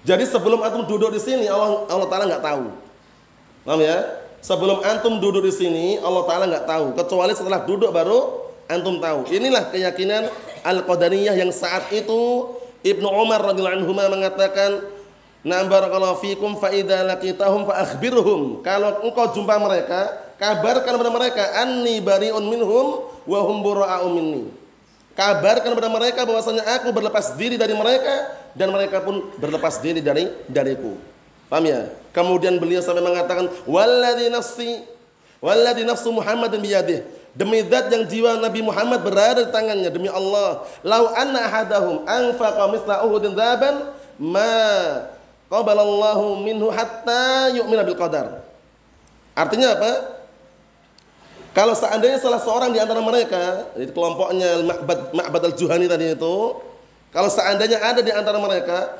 Jadi 0.04 0.24
sebelum 0.28 0.60
antum 0.60 0.84
duduk 0.84 1.16
di 1.16 1.20
sini 1.20 1.48
Allah 1.48 1.88
Allah 1.88 2.08
taala 2.12 2.24
nggak 2.28 2.44
tahu. 2.44 2.64
Paham 3.64 3.80
ya? 3.80 3.98
Sebelum 4.44 4.84
antum 4.84 5.16
duduk 5.16 5.48
di 5.48 5.52
sini 5.52 5.96
Allah 6.04 6.22
taala 6.28 6.44
nggak 6.44 6.68
tahu, 6.68 6.86
kecuali 6.92 7.32
setelah 7.32 7.64
duduk 7.64 7.88
baru 7.88 8.44
antum 8.68 9.00
tahu. 9.00 9.24
Inilah 9.32 9.72
keyakinan 9.72 10.28
Al-Qadariyah 10.64 11.36
yang 11.40 11.48
saat 11.48 11.88
itu 11.92 12.52
Ibnu 12.84 13.08
Umar 13.08 13.40
radhiyallahu 13.40 13.80
anhu 13.80 13.92
mengatakan, 13.96 14.84
"Na'am 15.40 15.72
barakallahu 15.72 16.20
fikum 16.20 16.60
fa 16.60 16.68
idza 16.68 17.00
laqitahum 17.08 17.64
fa 17.64 17.80
akhbirhum." 17.88 18.60
Kalau 18.60 19.00
engkau 19.08 19.32
jumpa 19.32 19.56
mereka, 19.56 20.12
kabarkan 20.36 20.92
kepada 20.92 21.12
mereka 21.12 21.42
anni 21.64 22.04
bariun 22.04 22.44
minhum 22.44 23.08
wa 23.24 23.40
hum 23.40 23.56
bura'u 23.64 24.12
minni. 24.12 24.63
Kabarkan 25.14 25.70
kepada 25.70 25.90
mereka 25.90 26.20
bahwasanya 26.26 26.66
aku 26.78 26.90
berlepas 26.90 27.38
diri 27.38 27.54
dari 27.54 27.70
mereka 27.70 28.34
dan 28.50 28.74
mereka 28.74 28.98
pun 28.98 29.30
berlepas 29.38 29.78
diri 29.78 30.02
dari 30.02 30.26
dariku. 30.50 30.98
Paham 31.46 31.70
ya? 31.70 31.86
Kemudian 32.10 32.58
beliau 32.58 32.82
sampai 32.82 33.02
mengatakan 33.02 33.46
walladzi 33.62 34.26
nafsi 34.26 34.82
walladzi 35.38 35.86
nafsu 35.86 36.10
Muhammadin 36.10 36.58
biyadih. 36.58 37.06
Demi 37.34 37.66
zat 37.66 37.90
yang 37.90 38.06
jiwa 38.06 38.38
Nabi 38.38 38.62
Muhammad 38.62 39.02
berada 39.02 39.42
di 39.42 39.50
tangannya 39.50 39.90
demi 39.90 40.06
Allah. 40.06 40.62
Lau 40.86 41.10
anna 41.14 41.50
ahadahum 41.50 42.06
anfaqa 42.06 42.70
mithla 42.70 43.02
Uhudin 43.02 43.34
dzaban 43.34 43.90
ma 44.22 44.54
qabalallahu 45.50 46.42
minhu 46.46 46.70
hatta 46.70 47.50
yu'mina 47.54 47.82
bil 47.82 47.98
qadar. 47.98 48.46
Artinya 49.34 49.74
apa? 49.74 50.13
Kalau 51.54 51.70
seandainya 51.78 52.18
salah 52.18 52.42
seorang 52.42 52.74
di 52.74 52.82
antara 52.82 52.98
mereka, 52.98 53.70
itu 53.78 53.94
kelompoknya 53.94 54.66
Ma'bad, 54.66 55.14
Ma'bad 55.14 55.42
al-Juhani 55.54 55.86
tadi 55.86 56.18
itu, 56.18 56.58
kalau 57.14 57.30
seandainya 57.30 57.78
ada 57.78 58.02
di 58.02 58.10
antara 58.10 58.42
mereka 58.42 58.90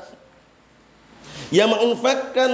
yang 1.51 1.67
menginfakkan 1.67 2.51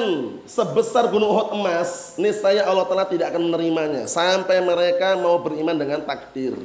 sebesar 0.49 1.07
gunung 1.13 1.31
Uhud 1.31 1.53
emas, 1.53 2.17
niscaya 2.17 2.65
Allah 2.65 2.89
Taala 2.89 3.05
tidak 3.07 3.29
akan 3.29 3.53
menerimanya 3.53 4.09
sampai 4.09 4.57
mereka 4.59 5.15
mau 5.21 5.37
beriman 5.37 5.77
dengan 5.77 6.01
takdir. 6.01 6.57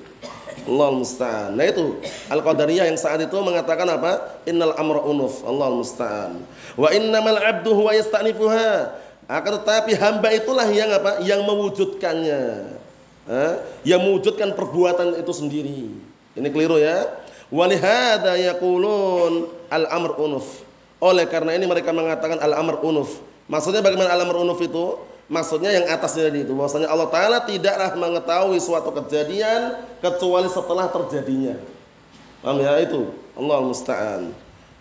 Allah 0.66 0.90
musta'an. 0.96 1.54
Nah 1.54 1.66
itu 1.68 2.00
Al-Qadariyah 2.26 2.90
yang 2.90 2.98
saat 2.98 3.22
itu 3.22 3.36
mengatakan 3.38 3.86
apa? 3.86 4.42
Innal 4.48 4.74
amra 4.74 5.04
unuf. 5.04 5.44
Allah 5.46 5.70
musta'an. 5.70 6.42
Wa 6.74 6.90
innamal 6.90 7.38
abdu 7.38 7.70
huwa 7.70 7.94
yasta'nifuha. 7.94 8.96
Akan 9.30 9.62
tetapi 9.62 9.94
hamba 9.94 10.34
itulah 10.34 10.66
yang 10.72 10.90
apa? 10.90 11.22
Yang 11.22 11.40
mewujudkannya. 11.46 12.42
Eh? 13.26 13.54
Yang 13.82 14.00
mewujudkan 14.06 14.54
perbuatan 14.54 15.18
itu 15.18 15.32
sendiri. 15.34 15.90
Ini 16.38 16.48
keliru 16.54 16.78
ya. 16.78 17.10
Walihada 17.50 18.38
yaqulun 18.38 19.50
al-amr 19.70 20.18
unuf. 20.18 20.62
Oleh 21.02 21.26
karena 21.26 21.54
ini 21.54 21.66
mereka 21.66 21.90
mengatakan 21.90 22.38
al-amr 22.38 22.82
unuf. 22.82 23.18
Maksudnya 23.46 23.82
bagaimana 23.82 24.14
al-amr 24.14 24.42
unuf 24.42 24.58
itu? 24.62 24.98
Maksudnya 25.26 25.74
yang 25.74 25.90
atasnya 25.90 26.30
tadi 26.30 26.46
itu 26.46 26.54
bahwasanya 26.54 26.86
Allah 26.86 27.10
taala 27.10 27.42
tidaklah 27.42 27.98
mengetahui 27.98 28.62
suatu 28.62 28.94
kejadian 28.94 29.82
kecuali 29.98 30.46
setelah 30.46 30.86
terjadinya. 30.86 31.58
Paham 32.46 32.62
ya 32.62 32.78
itu? 32.78 33.10
Allah 33.34 33.58
musta'an. 33.58 34.30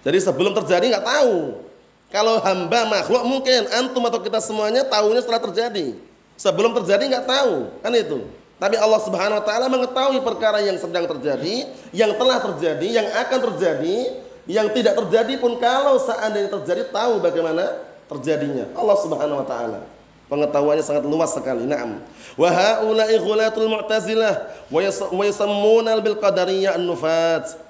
Jadi 0.05 0.17
sebelum 0.21 0.53
terjadi 0.53 0.85
nggak 0.93 1.05
tahu. 1.05 1.65
Kalau 2.13 2.37
hamba 2.45 2.85
makhluk 2.85 3.25
mungkin 3.25 3.65
antum 3.73 4.05
atau 4.05 4.21
kita 4.21 4.37
semuanya 4.37 4.85
tahunya 4.85 5.25
setelah 5.25 5.41
terjadi. 5.49 5.97
Sebelum 6.35 6.75
terjadi 6.83 7.03
nggak 7.07 7.25
tahu, 7.27 7.71
kan 7.79 7.91
itu. 7.95 8.27
Tapi 8.55 8.75
Allah 8.79 8.99
Subhanahu 9.03 9.39
wa 9.39 9.45
taala 9.45 9.67
mengetahui 9.67 10.19
perkara 10.23 10.63
yang 10.63 10.79
sedang 10.79 11.07
terjadi, 11.07 11.67
yang 11.91 12.15
telah 12.15 12.39
terjadi, 12.39 12.87
yang 12.87 13.07
akan 13.11 13.39
terjadi 13.51 13.97
yang 14.45 14.69
tidak 14.71 14.93
terjadi 14.93 15.41
pun 15.41 15.57
kalau 15.57 15.97
seandainya 15.97 16.49
terjadi 16.53 16.93
tahu 16.93 17.17
bagaimana 17.17 17.81
terjadinya. 18.05 18.69
Allah 18.77 18.97
Subhanahu 19.01 19.41
wa 19.41 19.47
taala. 19.47 19.79
Pengetahuannya 20.25 20.81
sangat 20.85 21.05
luas 21.05 21.33
sekali. 21.33 21.69
Naam. 21.69 22.01
Wa 22.33 22.49
haula'i 22.49 23.17
ghulatul 23.21 23.69
mu'tazilah 23.69 24.65
wa 24.69 25.23
yusammuna 25.25 25.97
bil 26.01 26.17
qadariyah 26.17 26.77
an-nufat. 26.77 27.61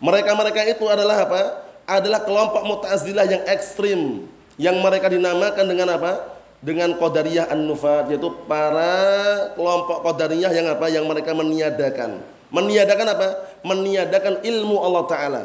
Mereka-mereka 0.00 0.64
itu 0.64 0.84
adalah 0.88 1.28
apa? 1.28 1.42
Adalah 1.88 2.20
kelompok 2.24 2.62
Mu'tazilah 2.68 3.24
yang 3.24 3.42
ekstrim 3.48 4.28
yang 4.60 4.76
mereka 4.80 5.08
dinamakan 5.08 5.64
dengan 5.64 5.96
apa? 5.96 6.37
Dengan 6.58 6.98
Qadariyah 6.98 7.54
An-Nufat 7.54 8.10
yaitu 8.10 8.34
para 8.50 9.54
kelompok 9.54 10.02
Qadariyah 10.02 10.50
yang 10.50 10.66
apa? 10.74 10.86
Yang 10.90 11.04
mereka 11.06 11.30
meniadakan. 11.34 12.18
Meniadakan 12.50 13.06
apa? 13.14 13.28
Meniadakan 13.62 14.42
ilmu 14.42 14.76
Allah 14.82 15.04
taala. 15.06 15.42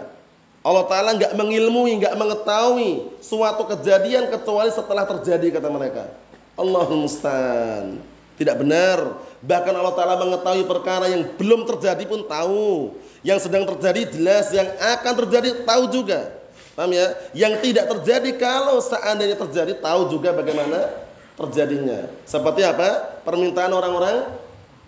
Allah 0.63 0.87
Ta'ala 0.87 1.11
nggak 1.19 1.35
mengilmui, 1.35 1.99
nggak 1.99 2.15
mengetahui 2.15 3.19
suatu 3.19 3.67
kejadian 3.67 4.31
kecuali 4.31 4.71
setelah 4.71 5.03
terjadi 5.03 5.59
kata 5.59 5.67
mereka. 5.67 6.07
Allahul 6.55 7.03
Musta'an. 7.03 7.99
Tidak 8.39 8.55
benar. 8.55 9.19
Bahkan 9.43 9.73
Allah 9.75 9.91
Ta'ala 9.91 10.15
mengetahui 10.23 10.63
perkara 10.63 11.11
yang 11.11 11.27
belum 11.35 11.67
terjadi 11.67 12.07
pun 12.07 12.23
tahu. 12.23 12.95
Yang 13.27 13.51
sedang 13.51 13.67
terjadi 13.75 14.07
jelas, 14.15 14.55
yang 14.55 14.71
akan 14.79 15.13
terjadi 15.27 15.67
tahu 15.67 15.83
juga. 15.91 16.31
Paham 16.73 16.89
ya? 16.89 17.13
Yang 17.37 17.53
tidak 17.69 17.85
terjadi 17.97 18.31
kalau 18.37 18.81
seandainya 18.81 19.37
terjadi 19.37 19.77
tahu 19.77 20.09
juga 20.09 20.33
bagaimana 20.33 20.89
terjadinya. 21.37 22.09
Seperti 22.25 22.65
apa? 22.65 23.21
Permintaan 23.21 23.69
orang-orang 23.69 24.29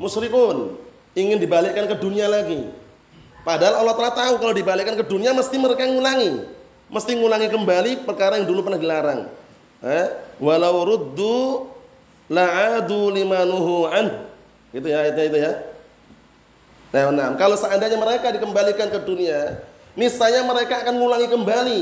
musyrikun 0.02 0.78
ingin 1.13 1.38
dibalikkan 1.38 1.86
ke 1.86 1.95
dunia 1.98 2.26
lagi. 2.26 2.69
Padahal 3.45 3.86
Allah 3.86 3.93
telah 3.93 4.13
tahu 4.17 4.34
kalau 4.41 4.54
dibalikkan 4.58 4.98
ke 4.98 5.06
dunia 5.06 5.30
mesti 5.32 5.56
mereka 5.62 5.86
ngulangi. 5.86 6.41
Mesti 6.89 7.17
ngulangi 7.17 7.50
kembali 7.54 7.91
perkara 8.06 8.41
yang 8.41 8.50
dulu 8.50 8.65
pernah 8.65 8.82
dilarang. 8.82 9.21
Eh? 9.86 10.06
Walau 10.41 10.82
ruddu 10.86 11.69
la'adu 12.30 13.13
limanuhu 13.13 13.86
an. 13.86 14.26
Gitu 14.74 14.89
ya 14.89 15.06
itu 15.13 15.21
itu 15.30 15.38
ya. 15.38 15.54
Nah, 16.89 17.12
nah, 17.12 17.28
kalau 17.36 17.60
seandainya 17.60 18.00
mereka 18.00 18.32
dikembalikan 18.32 18.88
ke 18.88 19.04
dunia, 19.04 19.60
misalnya 19.95 20.43
mereka 20.43 20.84
akan 20.86 20.93
ngulangi 20.95 21.27
kembali 21.31 21.79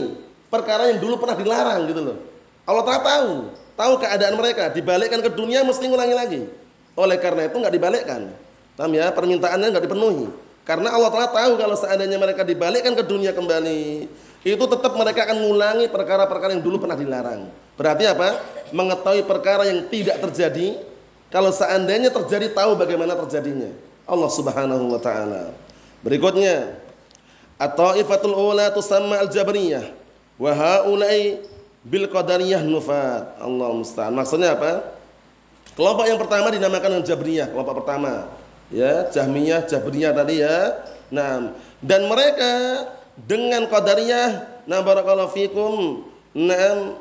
perkara 0.54 0.94
yang 0.94 1.02
dulu 1.02 1.18
pernah 1.20 1.38
dilarang 1.38 1.82
gitu 1.90 2.02
loh. 2.02 2.18
Allah 2.64 2.84
telah 2.86 3.02
tahu, 3.02 3.30
tahu 3.76 3.94
keadaan 4.00 4.36
mereka, 4.40 4.72
dibalikkan 4.72 5.20
ke 5.20 5.30
dunia 5.34 5.66
mesti 5.66 5.84
ngulangi 5.90 6.16
lagi. 6.16 6.42
Oleh 6.94 7.18
karena 7.18 7.50
itu 7.50 7.58
nggak 7.58 7.74
dibalikkan. 7.74 8.22
Paham 8.78 8.94
ya? 8.94 9.10
Permintaannya 9.14 9.68
nggak 9.74 9.86
dipenuhi. 9.86 10.30
Karena 10.64 10.96
Allah 10.96 11.12
telah 11.12 11.30
tahu 11.30 11.52
kalau 11.60 11.76
seandainya 11.76 12.16
mereka 12.16 12.48
dibalikkan 12.48 12.96
ke 12.96 13.04
dunia 13.04 13.36
kembali, 13.36 14.08
itu 14.48 14.64
tetap 14.64 14.94
mereka 14.96 15.28
akan 15.28 15.38
mengulangi 15.44 15.92
perkara-perkara 15.92 16.56
yang 16.56 16.64
dulu 16.64 16.80
pernah 16.80 16.96
dilarang. 16.96 17.52
Berarti 17.76 18.04
apa? 18.08 18.40
Mengetahui 18.72 19.28
perkara 19.28 19.68
yang 19.68 19.92
tidak 19.92 20.24
terjadi, 20.24 20.80
kalau 21.28 21.52
seandainya 21.52 22.14
terjadi 22.14 22.54
tahu 22.56 22.80
bagaimana 22.80 23.18
terjadinya. 23.26 23.74
Allah 24.08 24.30
Subhanahu 24.32 24.96
wa 24.96 25.00
taala. 25.02 25.52
Berikutnya, 26.04 26.83
at-taifatul 27.60 28.34
ula 28.34 28.70
tusamma 28.74 29.22
al-jabriyah 29.24 29.90
wa 30.40 30.52
haula'i 30.54 31.42
bil 31.84 32.08
qadariyah 32.08 32.64
nufat. 32.64 33.38
Allah 33.42 33.70
musta'an. 33.74 34.14
Maksudnya 34.16 34.56
apa? 34.56 34.94
Kelompok 35.74 36.06
yang 36.06 36.22
pertama 36.22 36.54
dinamakan 36.54 37.02
Jabriyah, 37.02 37.50
kelompok 37.50 37.82
pertama 37.82 38.30
ya 38.74 39.08
Jahmiyah 39.14 39.70
Jabriyah 39.70 40.12
tadi 40.12 40.42
ya 40.42 40.82
nah 41.14 41.54
dan 41.78 42.10
mereka 42.10 42.52
dengan 43.14 43.70
qadariyah 43.70 44.66
nah 44.66 44.82
barakallahu 44.82 45.30
fikum 45.30 46.06
nah 46.34 46.98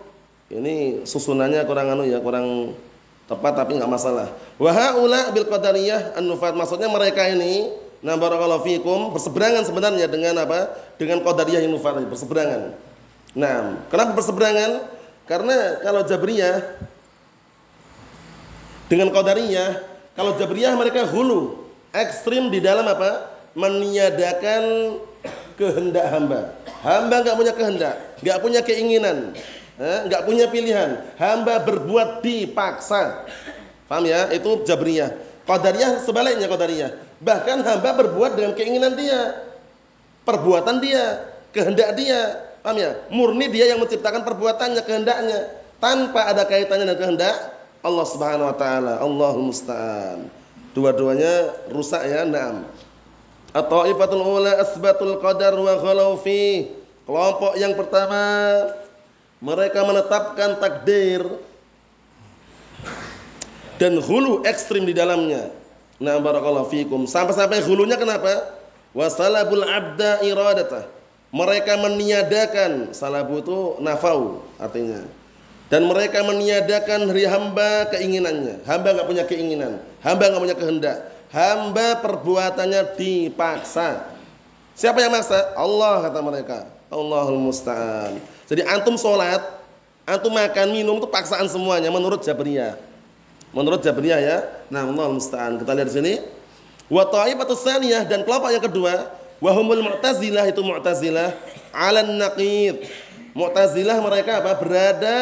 ini 0.53 1.07
susunannya 1.09 1.65
kurang 1.65 1.97
anu 1.97 2.05
ya 2.05 2.21
kurang 2.21 2.77
tepat 3.25 3.57
tapi 3.57 3.81
enggak 3.81 3.89
masalah 3.89 4.29
wa 4.61 4.69
haula 4.69 5.33
bil 5.33 5.49
qadariyah 5.49 6.13
an-nufat 6.21 6.53
maksudnya 6.53 6.93
mereka 6.93 7.25
ini 7.25 7.73
nah 8.03 8.19
barakallahu 8.19 8.67
fikum 8.67 9.15
berseberangan 9.15 9.63
sebenarnya 9.63 10.11
dengan 10.11 10.43
apa 10.43 10.75
dengan 10.99 11.23
qadariyah 11.23 11.63
yang 11.63 11.73
nufat 11.73 12.03
berseberangan 12.03 12.75
nah 13.33 13.79
kenapa 13.89 14.19
berseberangan 14.19 14.91
karena 15.25 15.81
kalau 15.81 16.03
Jabriyah 16.03 16.61
dengan 18.91 19.09
Qadariyah 19.09 19.81
kalau 20.13 20.37
Jabriyah 20.37 20.77
mereka 20.77 21.09
hulu 21.09 21.65
ekstrim 21.97 22.53
di 22.53 22.61
dalam 22.61 22.85
apa? 22.85 23.33
Meniadakan 23.57 24.97
kehendak 25.57 26.09
hamba. 26.09 26.57
Hamba 26.85 27.25
nggak 27.25 27.37
punya 27.37 27.53
kehendak, 27.57 27.95
nggak 28.21 28.39
punya 28.41 28.61
keinginan, 28.65 29.37
eh, 29.81 30.01
nggak 30.09 30.25
punya 30.29 30.49
pilihan. 30.49 31.01
Hamba 31.17 31.61
berbuat 31.65 32.25
dipaksa. 32.25 33.29
Paham 33.89 34.09
ya? 34.09 34.29
Itu 34.33 34.65
Jabriyah. 34.65 35.13
Qadariyah 35.49 36.01
sebaliknya 36.05 36.49
Qadariyah. 36.49 36.91
Bahkan 37.23 37.63
hamba 37.63 37.91
berbuat 38.03 38.35
dengan 38.35 38.53
keinginan 38.59 38.99
dia. 38.99 39.47
Perbuatan 40.27 40.83
dia, 40.83 41.23
kehendak 41.55 41.95
dia. 41.95 42.51
Paham 42.63 42.79
ya? 42.79 42.99
Murni 43.11 43.51
dia 43.51 43.71
yang 43.71 43.83
menciptakan 43.83 44.23
perbuatannya, 44.23 44.83
kehendaknya 44.87 45.51
tanpa 45.83 46.31
ada 46.31 46.47
kaitannya 46.47 46.87
dengan 46.87 46.99
kehendak 46.99 47.35
Allah 47.83 48.07
Subhanahu 48.07 48.51
wa 48.51 48.57
taala. 48.59 49.03
Allahumma 49.03 49.51
musta'an. 49.51 50.31
Dua-duanya 50.75 51.67
rusak 51.75 52.07
ya, 52.07 52.23
naam. 52.23 52.67
At-taifatul 53.53 54.23
ula 54.23 54.63
asbatul 54.63 55.19
qadar 55.19 55.55
wa 55.59 55.75
ghalau. 55.79 56.19
Kelompok 57.03 57.59
yang 57.59 57.75
pertama 57.75 58.23
mereka 59.43 59.83
menetapkan 59.83 60.55
takdir 60.63 61.27
dan 63.77 63.99
hulu 63.99 64.47
ekstrim 64.47 64.87
di 64.87 64.95
dalamnya. 64.95 65.51
Nah 66.01 66.17
barakallahu 66.21 66.69
fikum. 66.71 67.05
Sampai-sampai 67.05 67.61
hulunya 67.65 67.99
kenapa? 67.99 68.55
Wasalabul 68.93 69.65
abda 69.65 70.25
iradata. 70.25 70.89
Mereka 71.33 71.81
meniadakan 71.81 72.93
salabu 72.93 73.41
itu 73.41 73.81
nafau 73.81 74.45
artinya. 74.61 75.01
dan 75.73 75.89
mereka 75.89 76.21
meniadakan 76.21 77.09
dari 77.09 77.25
hamba 77.25 77.89
keinginannya. 77.89 78.61
Hamba 78.69 78.93
nggak 78.93 79.09
punya 79.09 79.25
keinginan, 79.25 79.81
hamba 80.05 80.29
nggak 80.29 80.43
punya 80.45 80.57
kehendak. 80.61 80.97
Hamba 81.33 81.97
perbuatannya 82.05 82.93
dipaksa. 83.01 84.05
Siapa 84.77 85.01
yang 85.01 85.17
maksa? 85.17 85.57
Allah 85.57 86.05
kata 86.05 86.21
mereka. 86.21 86.69
Allahul 86.93 87.41
musta'an. 87.41 88.21
Jadi 88.45 88.69
antum 88.69 89.01
sholat, 89.01 89.41
antum 90.05 90.29
makan, 90.29 90.77
minum 90.77 91.01
itu 91.01 91.09
paksaan 91.09 91.49
semuanya 91.49 91.89
menurut 91.89 92.21
Jabriyah. 92.21 92.77
Menurut 93.53 93.85
Jabriyah 93.85 94.21
ya. 94.21 94.39
Nah, 94.73 94.89
Allahul 94.89 95.21
musta'an. 95.21 95.61
Kita 95.61 95.77
lihat 95.77 95.89
di 95.93 95.95
sini. 95.95 96.15
Wa 96.89 97.09
ta'ifatus 97.09 97.65
saniyah 97.65 98.05
dan 98.05 98.25
kelompok 98.25 98.53
yang 98.53 98.65
kedua, 98.65 99.13
wahumul 99.41 99.81
mu'tazilah 99.81 100.45
itu 100.49 100.61
mu'tazilah 100.61 101.33
'alan 101.73 102.21
naqid. 102.21 102.85
Mu'tazilah 103.33 103.97
mereka 104.05 104.45
apa? 104.45 104.53
Berada 104.61 105.17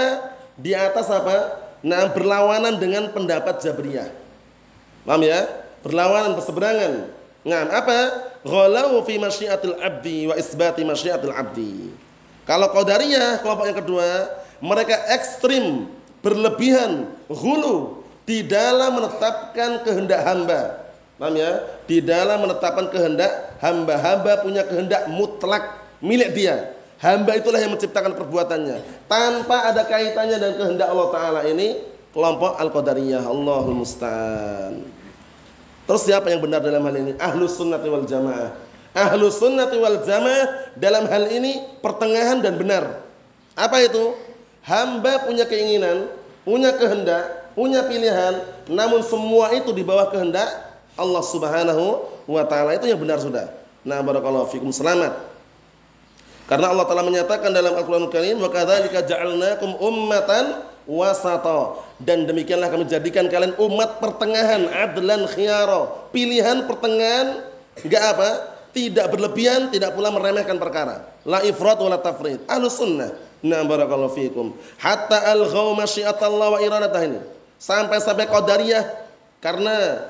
di 0.59 0.75
atas 0.75 1.07
apa? 1.11 1.63
Nah, 1.83 2.11
berlawanan 2.11 2.79
dengan 2.79 3.11
pendapat 3.11 3.63
Jabriyah. 3.63 4.11
Paham 5.07 5.23
ya? 5.27 5.47
Berlawanan, 5.87 6.35
berseberangan. 6.39 6.93
Nah, 7.47 7.71
apa? 7.71 7.99
Ghalau 8.45 9.01
fi 9.07 9.17
masyiatil 9.17 9.79
abdi 9.81 10.29
wa 10.29 10.35
isbati 10.37 10.83
masyiatil 10.85 11.33
abdi. 11.33 11.95
Kalau 12.45 12.69
Qadariyah, 12.75 13.41
kelompok 13.41 13.67
yang 13.71 13.79
kedua, 13.79 14.09
mereka 14.61 14.97
ekstrim, 15.09 15.89
berlebihan, 16.21 17.09
hulu 17.31 18.00
di 18.31 18.47
dalam 18.47 19.03
menetapkan 19.03 19.83
kehendak 19.83 20.23
hamba. 20.23 20.87
Paham 21.19 21.35
ya? 21.35 21.67
Di 21.91 21.99
dalam 21.99 22.47
menetapkan 22.47 22.87
kehendak 22.87 23.59
hamba. 23.59 23.99
Hamba 23.99 24.39
punya 24.39 24.63
kehendak 24.63 25.11
mutlak 25.11 25.83
milik 25.99 26.31
dia. 26.39 26.79
Hamba 27.03 27.35
itulah 27.35 27.59
yang 27.59 27.75
menciptakan 27.75 28.15
perbuatannya 28.15 29.09
tanpa 29.11 29.73
ada 29.73 29.83
kaitannya 29.89 30.37
dengan 30.39 30.55
kehendak 30.63 30.89
Allah 30.93 31.09
taala 31.11 31.41
ini 31.49 31.83
kelompok 32.15 32.55
Al-Qadariyah. 32.55 33.27
Allahul 33.27 33.83
musta'an. 33.83 34.87
Terus 35.91 36.07
siapa 36.07 36.31
yang 36.31 36.39
benar 36.39 36.63
dalam 36.63 36.87
hal 36.87 36.95
ini? 36.95 37.19
Ahlus 37.19 37.59
sunnati 37.59 37.91
wal 37.91 38.07
jamaah. 38.07 38.55
Ahlus 38.95 39.43
sunnati 39.43 39.75
wal 39.75 40.07
jamaah 40.07 40.71
dalam 40.79 41.11
hal 41.11 41.27
ini 41.35 41.83
pertengahan 41.83 42.39
dan 42.39 42.55
benar. 42.55 43.03
Apa 43.59 43.83
itu? 43.83 44.15
Hamba 44.63 45.25
punya 45.25 45.49
keinginan, 45.49 46.05
punya 46.45 46.77
kehendak, 46.77 47.40
punya 47.55 47.87
pilihan, 47.87 48.43
namun 48.71 49.03
semua 49.05 49.51
itu 49.55 49.71
di 49.75 49.83
bawah 49.85 50.09
kehendak 50.09 50.49
Allah 50.99 51.23
Subhanahu 51.25 52.05
wa 52.29 52.43
taala. 52.45 52.77
Itu 52.77 52.87
yang 52.87 53.01
benar 53.01 53.19
sudah. 53.19 53.49
Nah, 53.81 54.05
barakallahu 54.05 54.53
fikum. 54.53 54.69
Selamat. 54.69 55.17
Karena 56.51 56.75
Allah 56.75 56.83
telah 56.85 57.07
menyatakan 57.07 57.55
dalam 57.55 57.79
Al-Qur'an 57.79 58.11
Karim, 58.11 58.43
"Wa 58.43 58.51
kadzalika 58.51 59.07
ja'alnakum 59.07 59.79
ummatan 59.79 60.67
wasata." 60.85 61.79
Dan 62.03 62.27
demikianlah 62.27 62.75
kami 62.75 62.91
jadikan 62.91 63.31
kalian 63.31 63.55
umat 63.55 64.03
pertengahan, 64.03 64.67
adlan 64.67 65.31
khiyara. 65.31 66.11
Pilihan 66.11 66.67
pertengahan 66.67 67.47
enggak 67.87 68.05
apa? 68.19 68.31
Tidak 68.75 69.07
berlebihan, 69.15 69.71
tidak 69.71 69.95
pula 69.95 70.11
meremehkan 70.11 70.59
perkara. 70.59 71.07
La 71.23 71.43
ifrat 71.47 71.79
wa 71.79 71.91
la 71.91 72.03
tafrid. 72.03 72.43
Ahlus 72.51 72.79
sunnah. 72.79 73.15
Nah, 73.41 73.65
barakallahu 73.65 74.13
fikum. 74.13 74.53
Hatta 74.77 75.31
al-ghaw 75.31 75.73
masyiatallah 75.79 76.49
wa 76.55 76.59
iradatah 76.61 77.03
ini. 77.07 77.21
Sampai-sampai 77.61 78.25
qadariyah 78.25 78.89
karena 79.45 80.09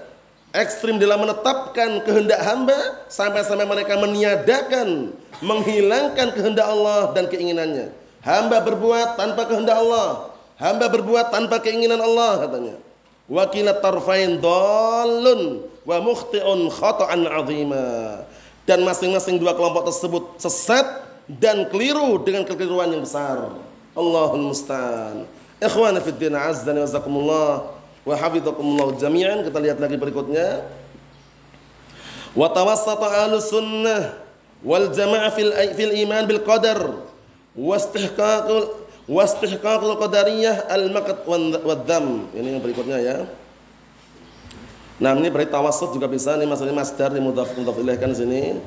ekstrim 0.55 1.03
dalam 1.03 1.27
menetapkan 1.27 2.03
kehendak 2.07 2.39
hamba 2.47 2.79
sampai-sampai 3.11 3.67
mereka 3.67 3.99
meniadakan, 3.99 5.11
menghilangkan 5.43 6.31
kehendak 6.31 6.67
Allah 6.67 7.11
dan 7.11 7.27
keinginannya. 7.27 7.91
Hamba 8.23 8.63
berbuat 8.63 9.19
tanpa 9.19 9.51
kehendak 9.51 9.83
Allah, 9.83 10.31
hamba 10.63 10.87
berbuat 10.87 11.35
tanpa 11.35 11.59
keinginan 11.59 11.99
Allah 11.99 12.47
katanya. 12.47 12.77
Wakilat 13.31 13.83
tarfain 13.83 14.39
dolun 14.43 15.67
wa 15.87 15.97
mukhti'un 16.03 16.71
khata'an 16.71 17.27
'azima. 17.27 17.87
Dan 18.63 18.87
masing-masing 18.87 19.43
dua 19.43 19.59
kelompok 19.59 19.91
tersebut 19.91 20.39
sesat 20.39 20.87
dan 21.27 21.67
keliru 21.67 22.23
dengan 22.23 22.47
kekeliruan 22.47 22.95
yang 22.95 23.03
besar. 23.03 23.51
Allahul 23.99 24.55
musta'an. 24.55 25.40
Ikhwan 25.61 25.95
fi 26.01 26.11
din 26.17 26.33
azza 26.33 26.73
wa 26.73 26.81
jazakumullah 26.81 27.53
wa 28.09 28.15
hafizakumullah 28.17 28.97
jami'an. 28.97 29.45
Kita 29.45 29.59
lihat 29.61 29.77
lagi 29.77 30.01
berikutnya. 30.01 30.65
Wa 32.33 32.49
tawassata 32.49 33.29
ahlus 33.29 33.53
sunnah 33.53 34.17
wal 34.65 34.89
jamaah 34.89 35.29
fil 35.37 35.53
fil 35.77 35.93
iman 36.09 36.25
bil 36.25 36.41
qadar 36.41 37.05
wastihqaqul 37.59 38.73
wastihqaqul 39.11 39.99
qadariyah 40.01 40.71
al 40.73 40.89
maqt 40.95 41.29
wad 41.29 41.85
dam. 41.85 42.25
Ini 42.33 42.57
yang 42.57 42.63
berikutnya 42.65 42.99
ya. 43.03 43.19
Nah, 45.01 45.17
ini 45.17 45.33
berarti 45.33 45.49
tawassut 45.49 45.97
juga 45.97 46.05
bisa 46.13 46.37
nih 46.37 46.45
maksudnya 46.45 46.77
masdar 46.77 47.09
di 47.09 47.25
mudhaf 47.25 47.57
mudhaf 47.57 47.77
ilaihkan 47.81 48.13
sini. 48.13 48.61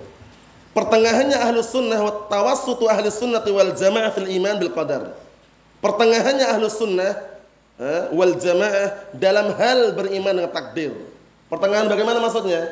Pertengahannya 0.73 1.37
ahlus 1.37 1.69
sunnah 1.69 2.01
wa 2.01 2.25
tawassutu 2.25 2.89
ahli 2.89 3.05
sunnati 3.13 3.53
wal 3.53 3.69
jamaah 3.77 4.09
fil 4.09 4.25
iman 4.25 4.57
bil 4.57 4.73
qadar. 4.73 5.13
Pertengahannya 5.83 6.47
ahlus 6.47 6.79
sunnah 6.79 7.11
wal 8.15 8.39
jamaah 8.39 9.11
dalam 9.11 9.51
hal 9.59 9.91
beriman 9.91 10.39
dengan 10.39 10.51
takdir. 10.55 10.95
Pertengahan 11.51 11.91
bagaimana 11.91 12.23
maksudnya? 12.23 12.71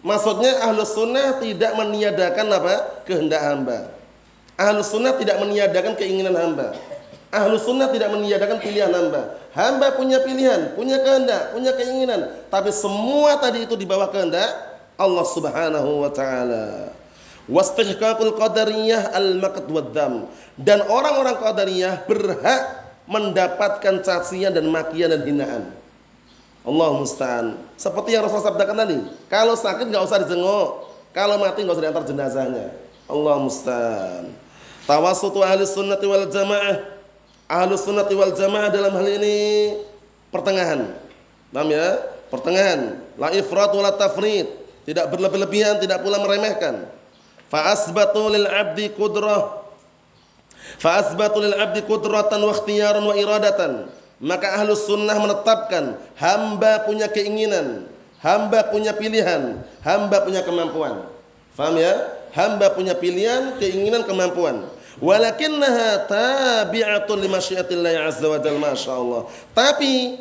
Maksudnya 0.00 0.64
ahlus 0.64 0.96
sunnah 0.96 1.36
tidak 1.36 1.76
meniadakan 1.76 2.48
apa? 2.48 3.04
kehendak 3.04 3.44
hamba. 3.44 3.92
Ahlus 4.56 4.88
sunnah 4.88 5.16
tidak 5.20 5.36
meniadakan 5.40 5.92
keinginan 5.96 6.36
hamba. 6.36 6.76
Ahlus 7.28 7.64
sunnah 7.68 7.92
tidak 7.92 8.08
meniadakan 8.12 8.56
pilihan 8.60 8.92
hamba. 8.92 9.36
Hamba 9.52 9.96
punya 9.96 10.20
pilihan, 10.24 10.72
punya 10.72 11.00
kehendak, 11.04 11.52
punya 11.52 11.72
keinginan. 11.76 12.20
Tapi 12.48 12.72
semua 12.72 13.36
tadi 13.36 13.68
itu 13.68 13.76
di 13.76 13.84
bawah 13.84 14.08
kehendak 14.08 14.48
Allah 15.00 15.24
subhanahu 15.24 16.04
wa 16.04 16.10
ta'ala. 16.12 16.92
Wastihqaqul 17.50 18.38
qadariyah 18.38 19.10
al-maqd 19.10 19.66
wad-dam. 19.66 20.30
Dan 20.54 20.86
orang-orang 20.86 21.34
qadariyah 21.42 22.06
berhak 22.06 22.62
mendapatkan 23.10 24.06
cacian 24.06 24.54
dan 24.54 24.70
makian 24.70 25.10
dan 25.10 25.26
hinaan. 25.26 25.62
Allah 26.62 26.88
musta'an. 26.94 27.58
Seperti 27.74 28.14
yang 28.14 28.22
Rasulullah 28.22 28.54
sabdakan 28.54 28.76
tadi, 28.86 28.98
kalau 29.26 29.58
sakit 29.58 29.90
nggak 29.90 30.04
usah 30.06 30.22
dijenguk, 30.22 30.68
kalau 31.10 31.42
mati 31.42 31.66
nggak 31.66 31.74
usah 31.74 31.84
diantar 31.90 32.04
jenazahnya. 32.06 32.66
Allah 33.10 33.36
musta'an. 33.42 34.24
Tawasutu 34.86 35.42
ahli 35.42 35.66
sunnati 35.66 36.06
wal 36.06 36.30
jamaah. 36.30 36.86
Ahli 37.50 37.74
sunnati 37.74 38.14
wal 38.14 38.30
jamaah 38.30 38.70
dalam 38.70 38.94
hal 38.94 39.08
ini 39.10 39.38
pertengahan. 40.30 40.94
Paham 41.50 41.68
ya? 41.74 41.98
Pertengahan. 42.30 43.02
La 43.18 43.34
ifrat 43.34 43.74
wa 43.74 43.82
la 43.82 43.92
tafrid. 43.98 44.46
Tidak 44.86 45.10
berlebih-lebihan, 45.10 45.82
tidak 45.82 46.06
pula 46.06 46.22
meremehkan. 46.22 46.99
Fa 47.50 47.74
asbatu 47.74 48.30
lil 48.30 48.46
abdi 48.46 48.94
qudrah 48.94 49.60
Fa 50.78 51.02
asbatu 51.02 51.42
lil 51.42 51.56
abdi 51.58 51.82
wa 51.82 52.54
wa. 52.54 53.90
Maka 54.20 54.46
ahlus 54.60 54.84
sunnah 54.84 55.16
menetapkan 55.16 55.96
hamba 56.20 56.84
punya 56.84 57.08
keinginan, 57.08 57.88
hamba 58.20 58.68
punya 58.68 58.92
pilihan, 58.92 59.64
hamba 59.80 60.20
punya 60.28 60.44
kemampuan. 60.44 61.08
Faham 61.56 61.80
ya? 61.80 62.20
Hamba 62.36 62.68
punya 62.76 62.92
pilihan, 62.92 63.56
keinginan, 63.56 64.04
kemampuan. 64.04 64.68
Walakinnaha 65.00 66.04
tabi'atun 66.04 67.16
li 67.16 67.28
masyiatillah 67.32 68.12
azza 68.12 68.28
wa 68.28 68.36
jalla 68.36 68.60
masyaallah. 68.60 69.22
Tapi 69.56 70.20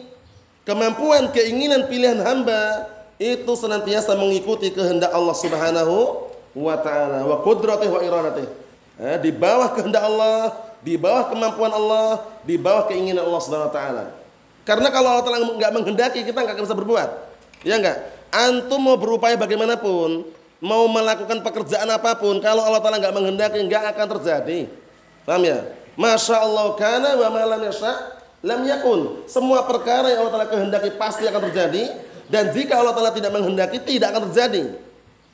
kemampuan, 0.63 1.35
keinginan, 1.35 1.91
pilihan 1.91 2.23
hamba 2.23 2.87
itu 3.19 3.51
senantiasa 3.51 4.15
mengikuti 4.15 4.71
kehendak 4.71 5.11
Allah 5.11 5.35
Subhanahu 5.35 6.28
wa 6.59 6.75
taala 6.79 7.23
wa 7.23 7.39
qudratihi 7.39 7.91
wa 7.91 8.01
iradatihi 8.03 8.49
eh, 8.99 9.17
di 9.23 9.31
bawah 9.31 9.71
kehendak 9.73 10.03
Allah, 10.03 10.53
di 10.83 10.99
bawah 10.99 11.31
kemampuan 11.31 11.71
Allah, 11.71 12.27
di 12.43 12.59
bawah 12.59 12.85
keinginan 12.91 13.23
Allah 13.23 13.41
Subhanahu 13.41 13.71
wa 13.71 13.75
taala. 13.75 14.05
Karena 14.67 14.93
kalau 14.93 15.17
Allah 15.17 15.25
Taala 15.25 15.39
nggak 15.55 15.71
menghendaki 15.73 16.19
kita 16.21 16.45
nggak 16.45 16.53
akan 16.53 16.65
bisa 16.69 16.77
berbuat. 16.77 17.09
Ya 17.65 17.81
enggak? 17.81 17.97
Antum 18.29 18.85
mau 18.85 18.93
berupaya 19.01 19.33
bagaimanapun, 19.33 20.29
mau 20.61 20.85
melakukan 20.85 21.41
pekerjaan 21.41 21.89
apa 21.89 22.13
pun, 22.21 22.37
kalau 22.37 22.61
Allah 22.61 22.77
Taala 22.77 23.01
nggak 23.01 23.15
menghendaki 23.15 23.65
nggak 23.65 23.97
akan 23.97 24.05
terjadi. 24.19 24.69
Paham 25.25 25.41
ya? 25.41 25.73
Masya 25.97 26.37
Allah 26.45 26.77
kana 26.77 27.17
wa 27.17 27.27
ma 27.33 27.41
lam 27.49 27.61
yasha 27.65 27.93
lam 28.45 28.61
yakun. 28.61 29.25
Semua 29.25 29.65
perkara 29.65 30.13
yang 30.13 30.27
Allah 30.27 30.33
Taala 30.37 30.47
kehendaki 30.53 30.93
pasti 31.01 31.25
akan 31.25 31.49
terjadi 31.49 31.97
dan 32.29 32.53
jika 32.53 32.77
Allah 32.77 32.93
Taala 32.93 33.09
tidak 33.09 33.33
menghendaki 33.33 33.81
tidak 33.81 34.13
akan 34.13 34.29
terjadi. 34.29 34.77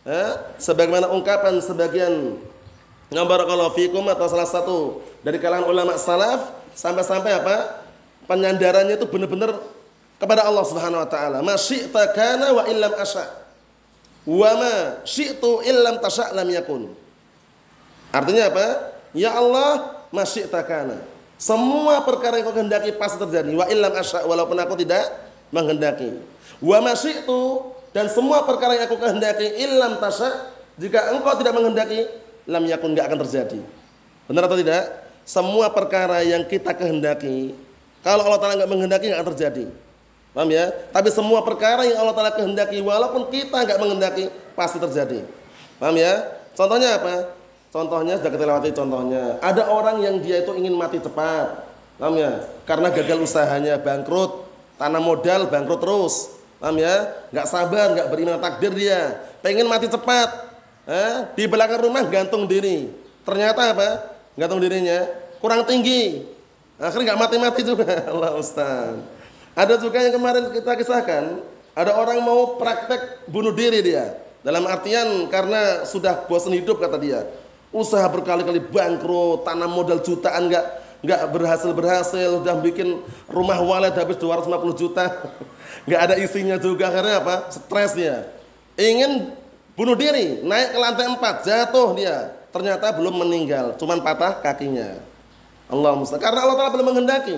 Eh? 0.06 0.32
Sebagaimana 0.62 1.10
ungkapan 1.10 1.58
sebagian 1.60 2.38
Ngabarakallahu 3.13 3.78
fikum 3.78 4.02
atau 4.10 4.26
salah 4.26 4.50
satu 4.50 4.78
dari 5.22 5.38
kalangan 5.38 5.70
ulama 5.70 5.94
salaf 5.94 6.58
sampai-sampai 6.74 7.38
apa? 7.38 7.86
Penyandarannya 8.26 8.98
itu 8.98 9.06
benar-benar 9.06 9.62
kepada 10.18 10.41
Allah 10.41 10.65
Subhanahu 10.65 11.06
wa 11.06 11.10
taala. 11.10 11.38
Ma 11.46 11.54
syi'ta 11.54 12.10
kana 12.18 12.50
wa 12.50 12.65
illam 12.65 12.98
asya. 12.98 13.30
Wa 14.26 14.52
ma 14.58 14.76
syi'tu 15.06 15.62
illam 15.70 16.02
tasya 16.02 16.34
lam 16.34 16.50
yakun. 16.50 16.89
Artinya 18.10 18.50
apa? 18.50 18.68
Ya 19.13 19.38
Allah, 19.38 20.02
ma 20.10 20.26
syi'ta 20.26 20.65
kana. 20.65 20.98
Semua 21.38 22.02
perkara 22.02 22.41
yang 22.41 22.50
kau 22.50 22.58
kehendaki 22.58 22.98
pasti 22.98 23.22
terjadi. 23.22 23.54
Wa 23.54 23.70
illam 23.70 23.94
asya 23.94 24.26
walaupun 24.26 24.58
aku 24.58 24.74
tidak 24.82 25.06
menghendaki. 25.54 26.18
Wa 26.58 26.82
masyi'tu 26.82 27.70
dan 27.96 28.12
semua 28.12 28.44
perkara 28.44 28.76
yang 28.76 28.92
aku 28.92 29.00
kehendaki 29.00 29.56
illam 29.56 29.96
tasya 30.04 30.52
jika 30.76 31.16
engkau 31.16 31.32
tidak 31.40 31.56
menghendaki 31.56 32.04
lam 32.44 32.68
yakun 32.68 32.92
enggak 32.92 33.08
akan 33.08 33.24
terjadi. 33.24 33.64
Benar 34.28 34.52
atau 34.52 34.60
tidak? 34.60 34.84
Semua 35.24 35.72
perkara 35.72 36.20
yang 36.28 36.44
kita 36.44 36.76
kehendaki 36.76 37.56
kalau 38.04 38.28
Allah 38.28 38.40
Taala 38.44 38.54
enggak 38.60 38.72
menghendaki 38.76 39.06
enggak 39.08 39.24
akan 39.24 39.30
terjadi. 39.32 39.66
Paham 40.36 40.52
ya? 40.52 40.76
Tapi 40.92 41.08
semua 41.08 41.40
perkara 41.48 41.88
yang 41.88 42.04
Allah 42.04 42.12
Taala 42.12 42.36
kehendaki 42.36 42.84
walaupun 42.84 43.32
kita 43.32 43.64
enggak 43.64 43.80
menghendaki 43.80 44.28
pasti 44.60 44.76
terjadi. 44.76 45.24
Paham 45.80 45.96
ya? 45.96 46.36
Contohnya 46.52 47.00
apa? 47.00 47.32
Contohnya 47.72 48.20
sudah 48.20 48.32
kita 48.36 48.44
lewati 48.44 48.76
contohnya. 48.76 49.40
Ada 49.40 49.72
orang 49.72 50.04
yang 50.04 50.20
dia 50.20 50.44
itu 50.44 50.52
ingin 50.52 50.76
mati 50.76 51.00
cepat. 51.00 51.64
Paham 51.96 52.20
ya? 52.20 52.44
Karena 52.68 52.92
gagal 52.92 53.24
usahanya, 53.24 53.80
bangkrut, 53.80 54.44
tanam 54.76 55.00
modal 55.00 55.48
bangkrut 55.48 55.80
terus. 55.80 56.35
Paham 56.65 56.82
ya? 56.82 57.13
Enggak 57.30 57.45
sabar, 57.45 57.93
enggak 57.93 58.10
beriman 58.10 58.41
takdir 58.41 58.73
dia. 58.73 59.21
Pengen 59.45 59.69
mati 59.69 59.86
cepat. 59.86 60.49
Eh, 60.89 61.15
di 61.38 61.45
belakang 61.45 61.78
rumah 61.78 62.01
gantung 62.10 62.49
diri. 62.49 62.89
Ternyata 63.21 63.69
apa? 63.69 64.17
Gantung 64.34 64.58
dirinya 64.58 65.06
kurang 65.38 65.62
tinggi. 65.69 66.25
Akhirnya 66.82 67.13
nggak 67.13 67.21
mati-mati 67.21 67.62
juga. 67.62 67.86
Allah 68.10 68.34
Ustaz. 68.41 68.97
Ada 69.54 69.78
juga 69.78 70.01
yang 70.01 70.17
kemarin 70.17 70.49
kita 70.58 70.73
kisahkan, 70.73 71.38
ada 71.78 72.01
orang 72.01 72.17
mau 72.25 72.58
praktek 72.58 73.30
bunuh 73.30 73.54
diri 73.54 73.86
dia. 73.86 74.17
Dalam 74.41 74.65
artian 74.65 75.30
karena 75.30 75.86
sudah 75.86 76.25
bosan 76.25 76.58
hidup 76.58 76.82
kata 76.82 76.97
dia. 76.97 77.30
Usaha 77.69 78.10
berkali-kali 78.10 78.65
bangkrut, 78.73 79.45
tanam 79.45 79.69
modal 79.69 80.01
jutaan 80.01 80.49
nggak 80.49 80.65
nggak 81.06 81.21
berhasil 81.30 81.69
berhasil, 81.78 82.41
udah 82.41 82.58
bikin 82.65 83.06
rumah 83.30 83.62
walet 83.62 83.93
habis 83.93 84.17
250 84.17 84.82
juta, 84.82 85.06
nggak 85.86 86.02
ada 86.02 86.15
isinya 86.19 86.58
juga 86.58 86.89
akhirnya 86.89 87.21
apa? 87.21 87.36
Stres 87.54 87.93
dia. 87.98 88.30
Ingin 88.76 89.32
bunuh 89.78 89.95
diri, 89.95 90.43
naik 90.43 90.76
ke 90.76 90.80
lantai 90.82 91.06
4, 91.13 91.48
jatuh 91.48 91.89
dia. 91.95 92.36
Ternyata 92.52 92.95
belum 92.95 93.19
meninggal, 93.24 93.76
cuman 93.76 94.00
patah 94.00 94.39
kakinya. 94.39 95.00
Allah 95.67 95.91
mustahil. 95.98 96.21
Karena 96.21 96.45
Allah 96.45 96.56
Taala 96.56 96.71
belum 96.71 96.88
menghendaki. 96.93 97.38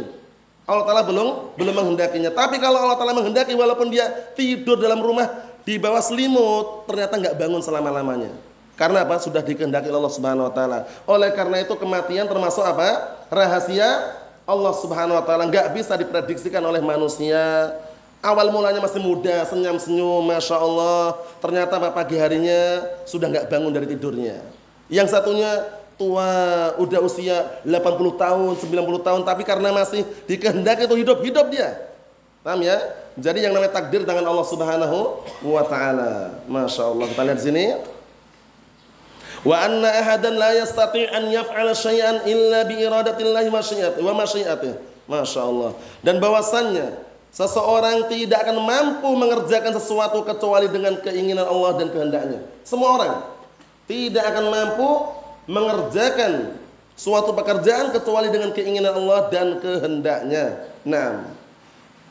Allah 0.67 0.83
Taala 0.83 1.03
belum 1.07 1.27
belum 1.55 1.73
menghendakinya. 1.73 2.31
Tapi 2.35 2.59
kalau 2.59 2.83
Allah 2.83 2.99
Taala 2.99 3.15
menghendaki, 3.15 3.55
walaupun 3.55 3.87
dia 3.87 4.11
tidur 4.35 4.75
dalam 4.77 4.99
rumah 4.99 5.25
di 5.63 5.79
bawah 5.79 6.03
selimut, 6.03 6.85
ternyata 6.85 7.15
nggak 7.15 7.35
bangun 7.39 7.61
selama 7.63 7.89
lamanya. 7.89 8.31
Karena 8.77 9.01
apa? 9.07 9.17
Sudah 9.17 9.41
dikehendaki 9.41 9.89
Allah 9.89 10.11
Subhanahu 10.13 10.51
Wa 10.51 10.53
Taala. 10.53 10.79
Oleh 11.09 11.33
karena 11.33 11.65
itu 11.65 11.73
kematian 11.73 12.29
termasuk 12.29 12.61
apa? 12.61 13.17
Rahasia 13.33 14.21
Allah 14.45 14.73
Subhanahu 14.77 15.17
Wa 15.17 15.25
Taala 15.25 15.49
nggak 15.49 15.73
bisa 15.73 15.97
diprediksikan 15.97 16.61
oleh 16.61 16.83
manusia 16.83 17.73
Awal 18.17 18.49
mulanya 18.49 18.81
masih 18.81 18.97
muda, 18.97 19.45
senyum-senyum, 19.45 20.25
masya 20.25 20.57
Allah. 20.57 21.15
Ternyata 21.37 21.77
pagi 21.93 22.17
harinya 22.17 22.81
sudah 23.05 23.29
nggak 23.29 23.45
bangun 23.45 23.69
dari 23.69 23.85
tidurnya. 23.85 24.41
Yang 24.89 25.13
satunya 25.13 25.61
tua, 26.01 26.73
udah 26.81 26.99
usia 27.05 27.61
80 27.61 27.77
tahun, 28.17 28.53
90 28.57 29.05
tahun, 29.05 29.21
tapi 29.21 29.45
karena 29.45 29.69
masih 29.69 30.01
dikehendaki 30.25 30.89
itu 30.89 30.95
hidup-hidup 30.97 31.45
dia. 31.53 31.77
Paham 32.41 32.65
ya? 32.65 32.79
Jadi 33.17 33.45
yang 33.45 33.53
namanya 33.53 33.73
takdir 33.73 34.01
tangan 34.05 34.25
Allah 34.25 34.45
Subhanahu 34.45 34.97
wa 35.45 35.63
taala. 35.65 36.41
Masya 36.49 36.83
Allah. 36.89 37.05
Kita 37.09 37.21
lihat 37.25 37.39
sini. 37.41 37.65
Wa 39.45 39.61
anna 39.61 39.89
ahadan 39.93 40.37
la 40.37 40.57
yastati' 40.57 41.05
an 41.13 41.29
yaf'ala 41.29 41.73
syai'an 41.77 42.25
illa 42.25 42.65
bi 42.65 42.81
iradatillahi 42.81 43.49
wa 44.01 44.13
masyiatih. 44.17 44.73
Masya 45.05 45.41
Allah. 45.45 45.71
Dan 46.01 46.17
bahwasannya 46.17 47.06
Seseorang 47.37 48.09
tidak 48.09 48.49
akan 48.49 48.57
mampu 48.65 49.13
mengerjakan 49.13 49.69
sesuatu 49.77 50.25
kecuali 50.25 50.65
dengan 50.73 50.97
keinginan 50.97 51.45
Allah 51.45 51.77
dan 51.77 51.93
kehendaknya. 51.93 52.41
Semua 52.65 52.97
orang 52.97 53.13
tidak 53.85 54.25
akan 54.25 54.45
mampu 54.49 54.89
mengerjakan 55.45 56.57
suatu 56.97 57.37
pekerjaan 57.37 57.93
kecuali 57.93 58.33
dengan 58.33 58.49
keinginan 58.57 58.89
Allah 58.89 59.29
dan 59.29 59.61
kehendaknya. 59.61 60.65
Nah, 60.81 61.29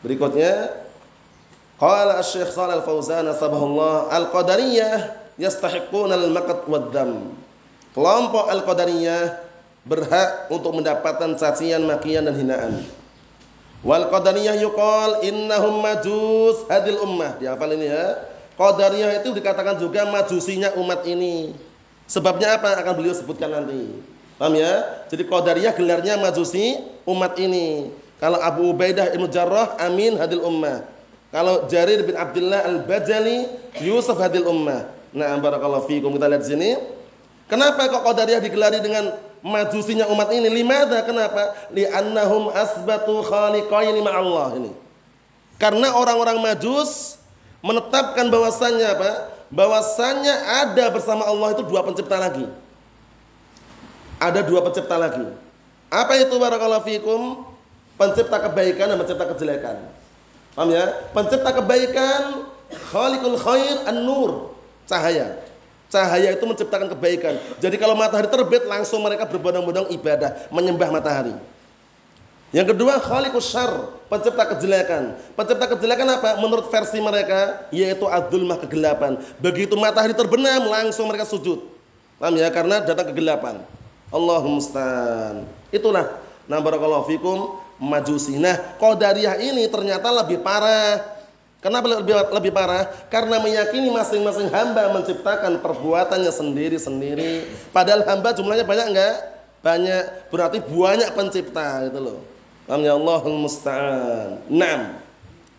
berikutnya 0.06 0.70
qala 1.74 2.22
Asy-Syaikh 2.22 2.54
Shalal 2.54 2.86
Fauzan 2.86 3.26
sabahullah 3.34 4.14
al-qadariyah 4.14 5.26
yastahiquna 5.42 6.22
al-maqt 6.22 6.70
wad-dam. 6.70 7.34
Kelompok 7.98 8.46
al-qadariyah 8.46 9.42
berhak 9.82 10.54
untuk 10.54 10.70
mendapatkan 10.70 11.34
cacian, 11.34 11.82
makian 11.82 12.30
dan 12.30 12.38
hinaan. 12.38 12.72
Wal 13.86 14.10
qadariyah 14.10 14.58
yuqal 14.58 15.22
innahum 15.22 15.78
majus 15.78 16.66
hadil 16.66 16.98
ummah. 17.06 17.38
Dihafal 17.38 17.70
ini 17.78 17.86
ya. 17.86 18.18
Qadariyah 18.58 19.22
itu 19.22 19.30
dikatakan 19.30 19.78
juga 19.78 20.02
majusinya 20.10 20.74
umat 20.74 21.06
ini. 21.06 21.54
Sebabnya 22.10 22.58
apa? 22.58 22.82
Akan 22.82 22.98
beliau 22.98 23.14
sebutkan 23.14 23.46
nanti. 23.46 23.94
Paham 24.42 24.58
ya? 24.58 25.06
Jadi 25.06 25.22
Qadariyah 25.22 25.72
gelarnya 25.78 26.18
majusi 26.18 26.82
umat 27.06 27.38
ini. 27.38 27.94
Kalau 28.18 28.42
Abu 28.42 28.74
Ubaidah 28.74 29.14
Ibnu 29.14 29.30
Jarrah 29.30 29.78
amin 29.78 30.18
hadil 30.18 30.42
ummah. 30.42 30.82
Kalau 31.30 31.70
Jarir 31.70 32.02
bin 32.02 32.18
Abdullah 32.18 32.66
Al-Bajali 32.66 33.46
Yusuf 33.86 34.18
hadil 34.18 34.50
ummah. 34.50 34.88
Nah, 35.14 35.36
barakallahu 35.38 35.86
fiikum 35.86 36.10
kita 36.18 36.26
lihat 36.26 36.42
sini. 36.42 36.74
Kenapa 37.46 37.86
kok 37.86 38.02
Qadariyah 38.02 38.42
digelari 38.42 38.82
dengan 38.82 39.14
majusinya 39.46 40.10
umat 40.10 40.34
ini. 40.34 40.50
Limada 40.50 41.06
kenapa? 41.06 41.54
Li'annahum 41.70 42.50
asbatu 42.50 43.22
khaliqaini 43.22 44.02
ma'allah 44.02 44.58
ini. 44.58 44.74
Karena 45.56 45.94
orang-orang 45.94 46.42
majus 46.42 47.22
menetapkan 47.62 48.26
bahwasannya 48.26 48.86
apa? 48.90 49.10
Bahwasannya 49.48 50.34
ada 50.66 50.90
bersama 50.90 51.22
Allah 51.22 51.54
itu 51.54 51.62
dua 51.62 51.86
pencipta 51.86 52.18
lagi. 52.18 52.44
Ada 54.18 54.42
dua 54.42 54.66
pencipta 54.66 54.98
lagi. 54.98 55.22
Apa 55.86 56.18
itu 56.18 56.34
barakallahu 56.34 56.82
fikum? 56.82 57.46
Pencipta 57.96 58.42
kebaikan 58.50 58.92
dan 58.92 58.98
pencipta 59.00 59.24
kejelekan. 59.32 59.76
Paham 60.52 60.68
ya? 60.74 60.84
Pencipta 61.14 61.54
kebaikan 61.54 62.44
khaliqul 62.92 63.38
khair 63.38 63.86
an-nur, 63.88 64.52
cahaya. 64.84 65.40
Cahaya 65.86 66.34
itu 66.34 66.42
menciptakan 66.42 66.90
kebaikan. 66.90 67.38
Jadi 67.62 67.76
kalau 67.78 67.94
matahari 67.94 68.26
terbit 68.26 68.66
langsung 68.66 69.06
mereka 69.06 69.22
berbondong-bondong 69.26 69.94
ibadah, 69.94 70.50
menyembah 70.50 70.90
matahari. 70.90 71.34
Yang 72.50 72.74
kedua 72.74 72.98
khaliqus 73.02 73.54
syarr, 73.54 73.94
pencipta 74.06 74.46
kejelekan. 74.54 75.18
Pencipta 75.34 75.66
kejelekan 75.76 76.06
apa? 76.10 76.38
Menurut 76.38 76.70
versi 76.70 76.98
mereka 76.98 77.66
yaitu 77.74 78.06
adzulmah 78.06 78.58
kegelapan. 78.62 79.18
Begitu 79.38 79.74
matahari 79.78 80.14
terbenam 80.14 80.66
langsung 80.70 81.06
mereka 81.10 81.26
sujud. 81.26 81.62
Paham 82.18 82.34
ya? 82.38 82.50
Karena 82.50 82.82
datang 82.82 83.10
kegelapan. 83.10 83.62
Allahumma 84.10 84.62
musta'an. 84.62 85.46
Itulah 85.74 86.22
nah 86.46 86.62
barakallahu 86.62 87.10
fikum 87.10 87.58
majusi. 87.82 88.38
Nah, 88.38 88.56
qadariyah 88.78 89.36
ini 89.42 89.66
ternyata 89.68 90.08
lebih 90.14 90.40
parah 90.40 91.15
Kenapa 91.66 91.98
lebih, 91.98 92.14
lebih 92.30 92.52
parah? 92.54 92.86
Karena 93.10 93.42
meyakini 93.42 93.90
masing-masing 93.90 94.54
hamba 94.54 94.86
menciptakan 94.94 95.58
perbuatannya 95.58 96.30
sendiri-sendiri. 96.30 97.42
Padahal 97.74 98.06
hamba 98.06 98.30
jumlahnya 98.30 98.62
banyak 98.62 98.86
enggak? 98.94 99.16
Banyak. 99.66 100.30
Berarti 100.30 100.62
banyak 100.62 101.10
pencipta 101.18 101.90
gitu 101.90 101.98
loh. 101.98 102.18
Paham 102.70 102.86
ya 102.86 102.94
Allahul 102.94 103.42
musta'an. 103.42 104.46
Naam. 104.46 104.94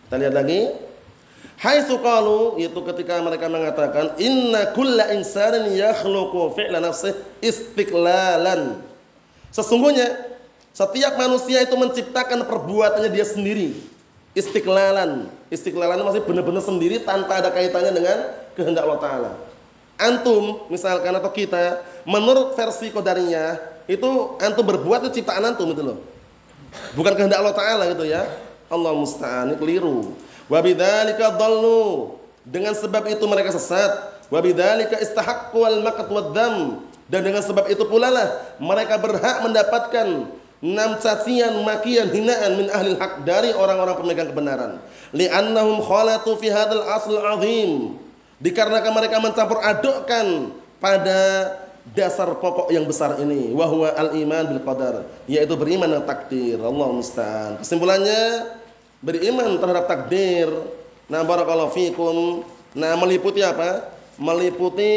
Kita 0.08 0.16
lihat 0.16 0.32
lagi. 0.32 0.72
Hai 1.60 1.84
qalu 1.84 2.56
itu 2.56 2.80
ketika 2.88 3.20
mereka 3.20 3.52
mengatakan 3.52 4.16
inna 4.16 4.72
kulla 4.72 5.12
insanin 5.12 5.76
yakhluqu 5.76 6.56
fi'la 6.56 6.80
nafsih 6.80 7.20
istiqlalan. 7.44 8.80
Sesungguhnya 9.52 10.16
setiap 10.72 11.20
manusia 11.20 11.60
itu 11.60 11.76
menciptakan 11.76 12.48
perbuatannya 12.48 13.12
dia 13.12 13.28
sendiri 13.28 13.97
istiqlalan. 14.36 15.30
Istiqlalan 15.48 16.00
masih 16.04 16.24
benar-benar 16.24 16.64
sendiri 16.64 17.00
tanpa 17.04 17.40
ada 17.40 17.52
kaitannya 17.52 17.92
dengan 17.92 18.16
kehendak 18.52 18.84
Allah 18.84 19.00
Ta'ala. 19.00 19.30
Antum 19.98 20.68
misalkan 20.70 21.10
atau 21.10 21.30
kita 21.32 21.82
menurut 22.06 22.54
versi 22.54 22.92
kodarinya 22.94 23.58
itu 23.90 24.38
antum 24.38 24.62
berbuat 24.62 25.08
itu 25.08 25.20
ciptaan 25.22 25.42
antum 25.42 25.72
itu 25.72 25.82
loh. 25.82 25.98
Bukan 26.92 27.16
kehendak 27.16 27.40
Allah 27.40 27.56
Ta'ala 27.56 27.84
gitu 27.90 28.04
ya. 28.04 28.28
Allah 28.68 28.92
musta'an 28.92 29.56
keliru. 29.56 30.12
Wa 30.46 30.60
bidzalika 30.60 31.32
dhallu. 31.34 32.20
Dengan 32.44 32.76
sebab 32.76 33.08
itu 33.08 33.24
mereka 33.24 33.52
sesat. 33.52 34.20
Wa 34.28 34.44
bidzalika 34.44 35.00
istahaqqu 35.00 35.56
wad-dam. 35.56 36.84
Dan 37.08 37.24
dengan 37.24 37.40
sebab 37.40 37.72
itu 37.72 37.88
pula 37.88 38.12
lah 38.12 38.28
mereka 38.60 39.00
berhak 39.00 39.40
mendapatkan 39.40 40.28
enam 40.58 40.98
cacian, 40.98 41.54
makian, 41.62 42.10
hinaan 42.10 42.58
min 42.58 42.66
ahli 42.70 42.98
hak 42.98 43.22
dari 43.22 43.54
orang-orang 43.54 43.96
pemegang 43.98 44.28
kebenaran. 44.30 44.82
Li'annahum 45.14 45.82
khalatu 45.82 46.34
fi 46.38 46.50
hadzal 46.50 46.84
asl 46.84 47.14
azim. 47.38 47.94
Dikarenakan 48.38 48.92
mereka 48.94 49.18
mencampur 49.18 49.58
adukkan 49.62 50.54
pada 50.78 51.20
dasar 51.94 52.30
pokok 52.38 52.70
yang 52.70 52.86
besar 52.86 53.18
ini. 53.22 53.50
Wahwa 53.54 53.94
al-iman 53.94 54.44
bil 54.46 54.62
qadar 54.62 54.94
yaitu 55.26 55.54
beriman 55.58 55.90
dengan 55.90 56.06
takdir. 56.06 56.58
Allah 56.62 56.88
musta'an. 56.90 57.52
Kesimpulannya 57.62 58.54
beriman 59.02 59.58
terhadap 59.58 59.84
takdir. 59.90 60.48
Nah 61.10 61.22
barakallahu 61.26 61.74
fikum. 61.74 62.46
Nah 62.78 62.94
meliputi 62.94 63.42
apa? 63.42 63.90
Meliputi 64.18 64.94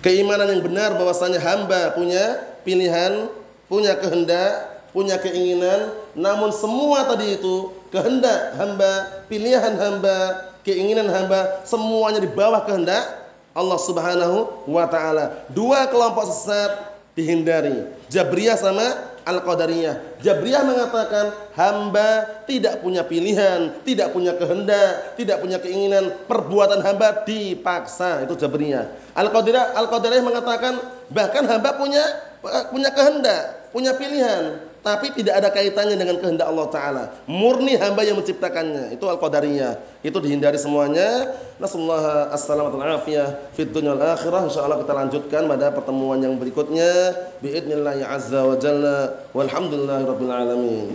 keimanan 0.00 0.48
yang 0.48 0.62
benar 0.64 0.90
bahwasanya 0.96 1.38
hamba 1.38 1.92
punya 1.92 2.49
pilihan 2.62 3.28
punya 3.66 3.96
kehendak 3.98 4.82
punya 4.90 5.16
keinginan 5.22 5.94
namun 6.18 6.50
semua 6.50 7.06
tadi 7.06 7.38
itu 7.38 7.70
kehendak 7.94 8.58
hamba 8.58 9.22
pilihan 9.30 9.78
hamba 9.78 10.50
keinginan 10.66 11.08
hamba 11.08 11.62
semuanya 11.62 12.18
di 12.18 12.30
bawah 12.30 12.66
kehendak 12.66 13.20
Allah 13.50 13.78
Subhanahu 13.82 14.66
wa 14.70 14.86
taala. 14.86 15.46
Dua 15.50 15.90
kelompok 15.90 16.22
sesat 16.30 16.94
dihindari. 17.18 17.82
Jabriyah 18.06 18.54
sama 18.54 19.10
Al-Qadariyah. 19.26 20.22
Jabriyah 20.22 20.62
mengatakan 20.64 21.34
hamba 21.58 22.24
tidak 22.46 22.80
punya 22.80 23.02
pilihan, 23.04 23.74
tidak 23.82 24.14
punya 24.14 24.38
kehendak, 24.38 25.18
tidak 25.18 25.42
punya 25.42 25.58
keinginan, 25.58 26.14
perbuatan 26.30 26.80
hamba 26.80 27.26
dipaksa. 27.26 28.24
Itu 28.24 28.38
Jabriyah. 28.38 28.86
Al-Qadariyah 29.18 29.76
Al-Qadariyah 29.76 30.24
mengatakan 30.24 30.78
bahkan 31.10 31.44
hamba 31.50 31.74
punya 31.74 32.02
punya 32.42 32.90
kehendak, 32.92 33.70
punya 33.72 33.92
pilihan, 33.96 34.70
tapi 34.80 35.12
tidak 35.12 35.44
ada 35.44 35.48
kaitannya 35.52 35.92
dengan 35.92 36.16
kehendak 36.16 36.48
Allah 36.48 36.66
taala. 36.72 37.04
Murni 37.28 37.76
hamba 37.76 38.00
yang 38.00 38.16
menciptakannya. 38.16 38.96
Itu 38.96 39.04
al-qadariyah. 39.12 39.76
Itu 40.00 40.24
dihindari 40.24 40.56
semuanya. 40.56 41.36
Nasallahu 41.60 42.32
as-salamatu 42.32 42.80
wal 42.80 42.96
afiyah 42.96 43.52
fid 43.52 43.76
dunya 43.76 43.92
wal 43.92 44.16
akhirah. 44.16 44.48
Insyaallah 44.48 44.80
kita 44.80 44.92
lanjutkan 44.96 45.42
pada 45.44 45.68
pertemuan 45.68 46.24
yang 46.24 46.40
berikutnya. 46.40 47.12
Biidznillah 47.44 48.08
azza 48.08 48.40
wa 48.40 48.56
jalla. 48.56 49.28
Walhamdulillahirabbil 49.36 50.32
alamin. 50.32 50.88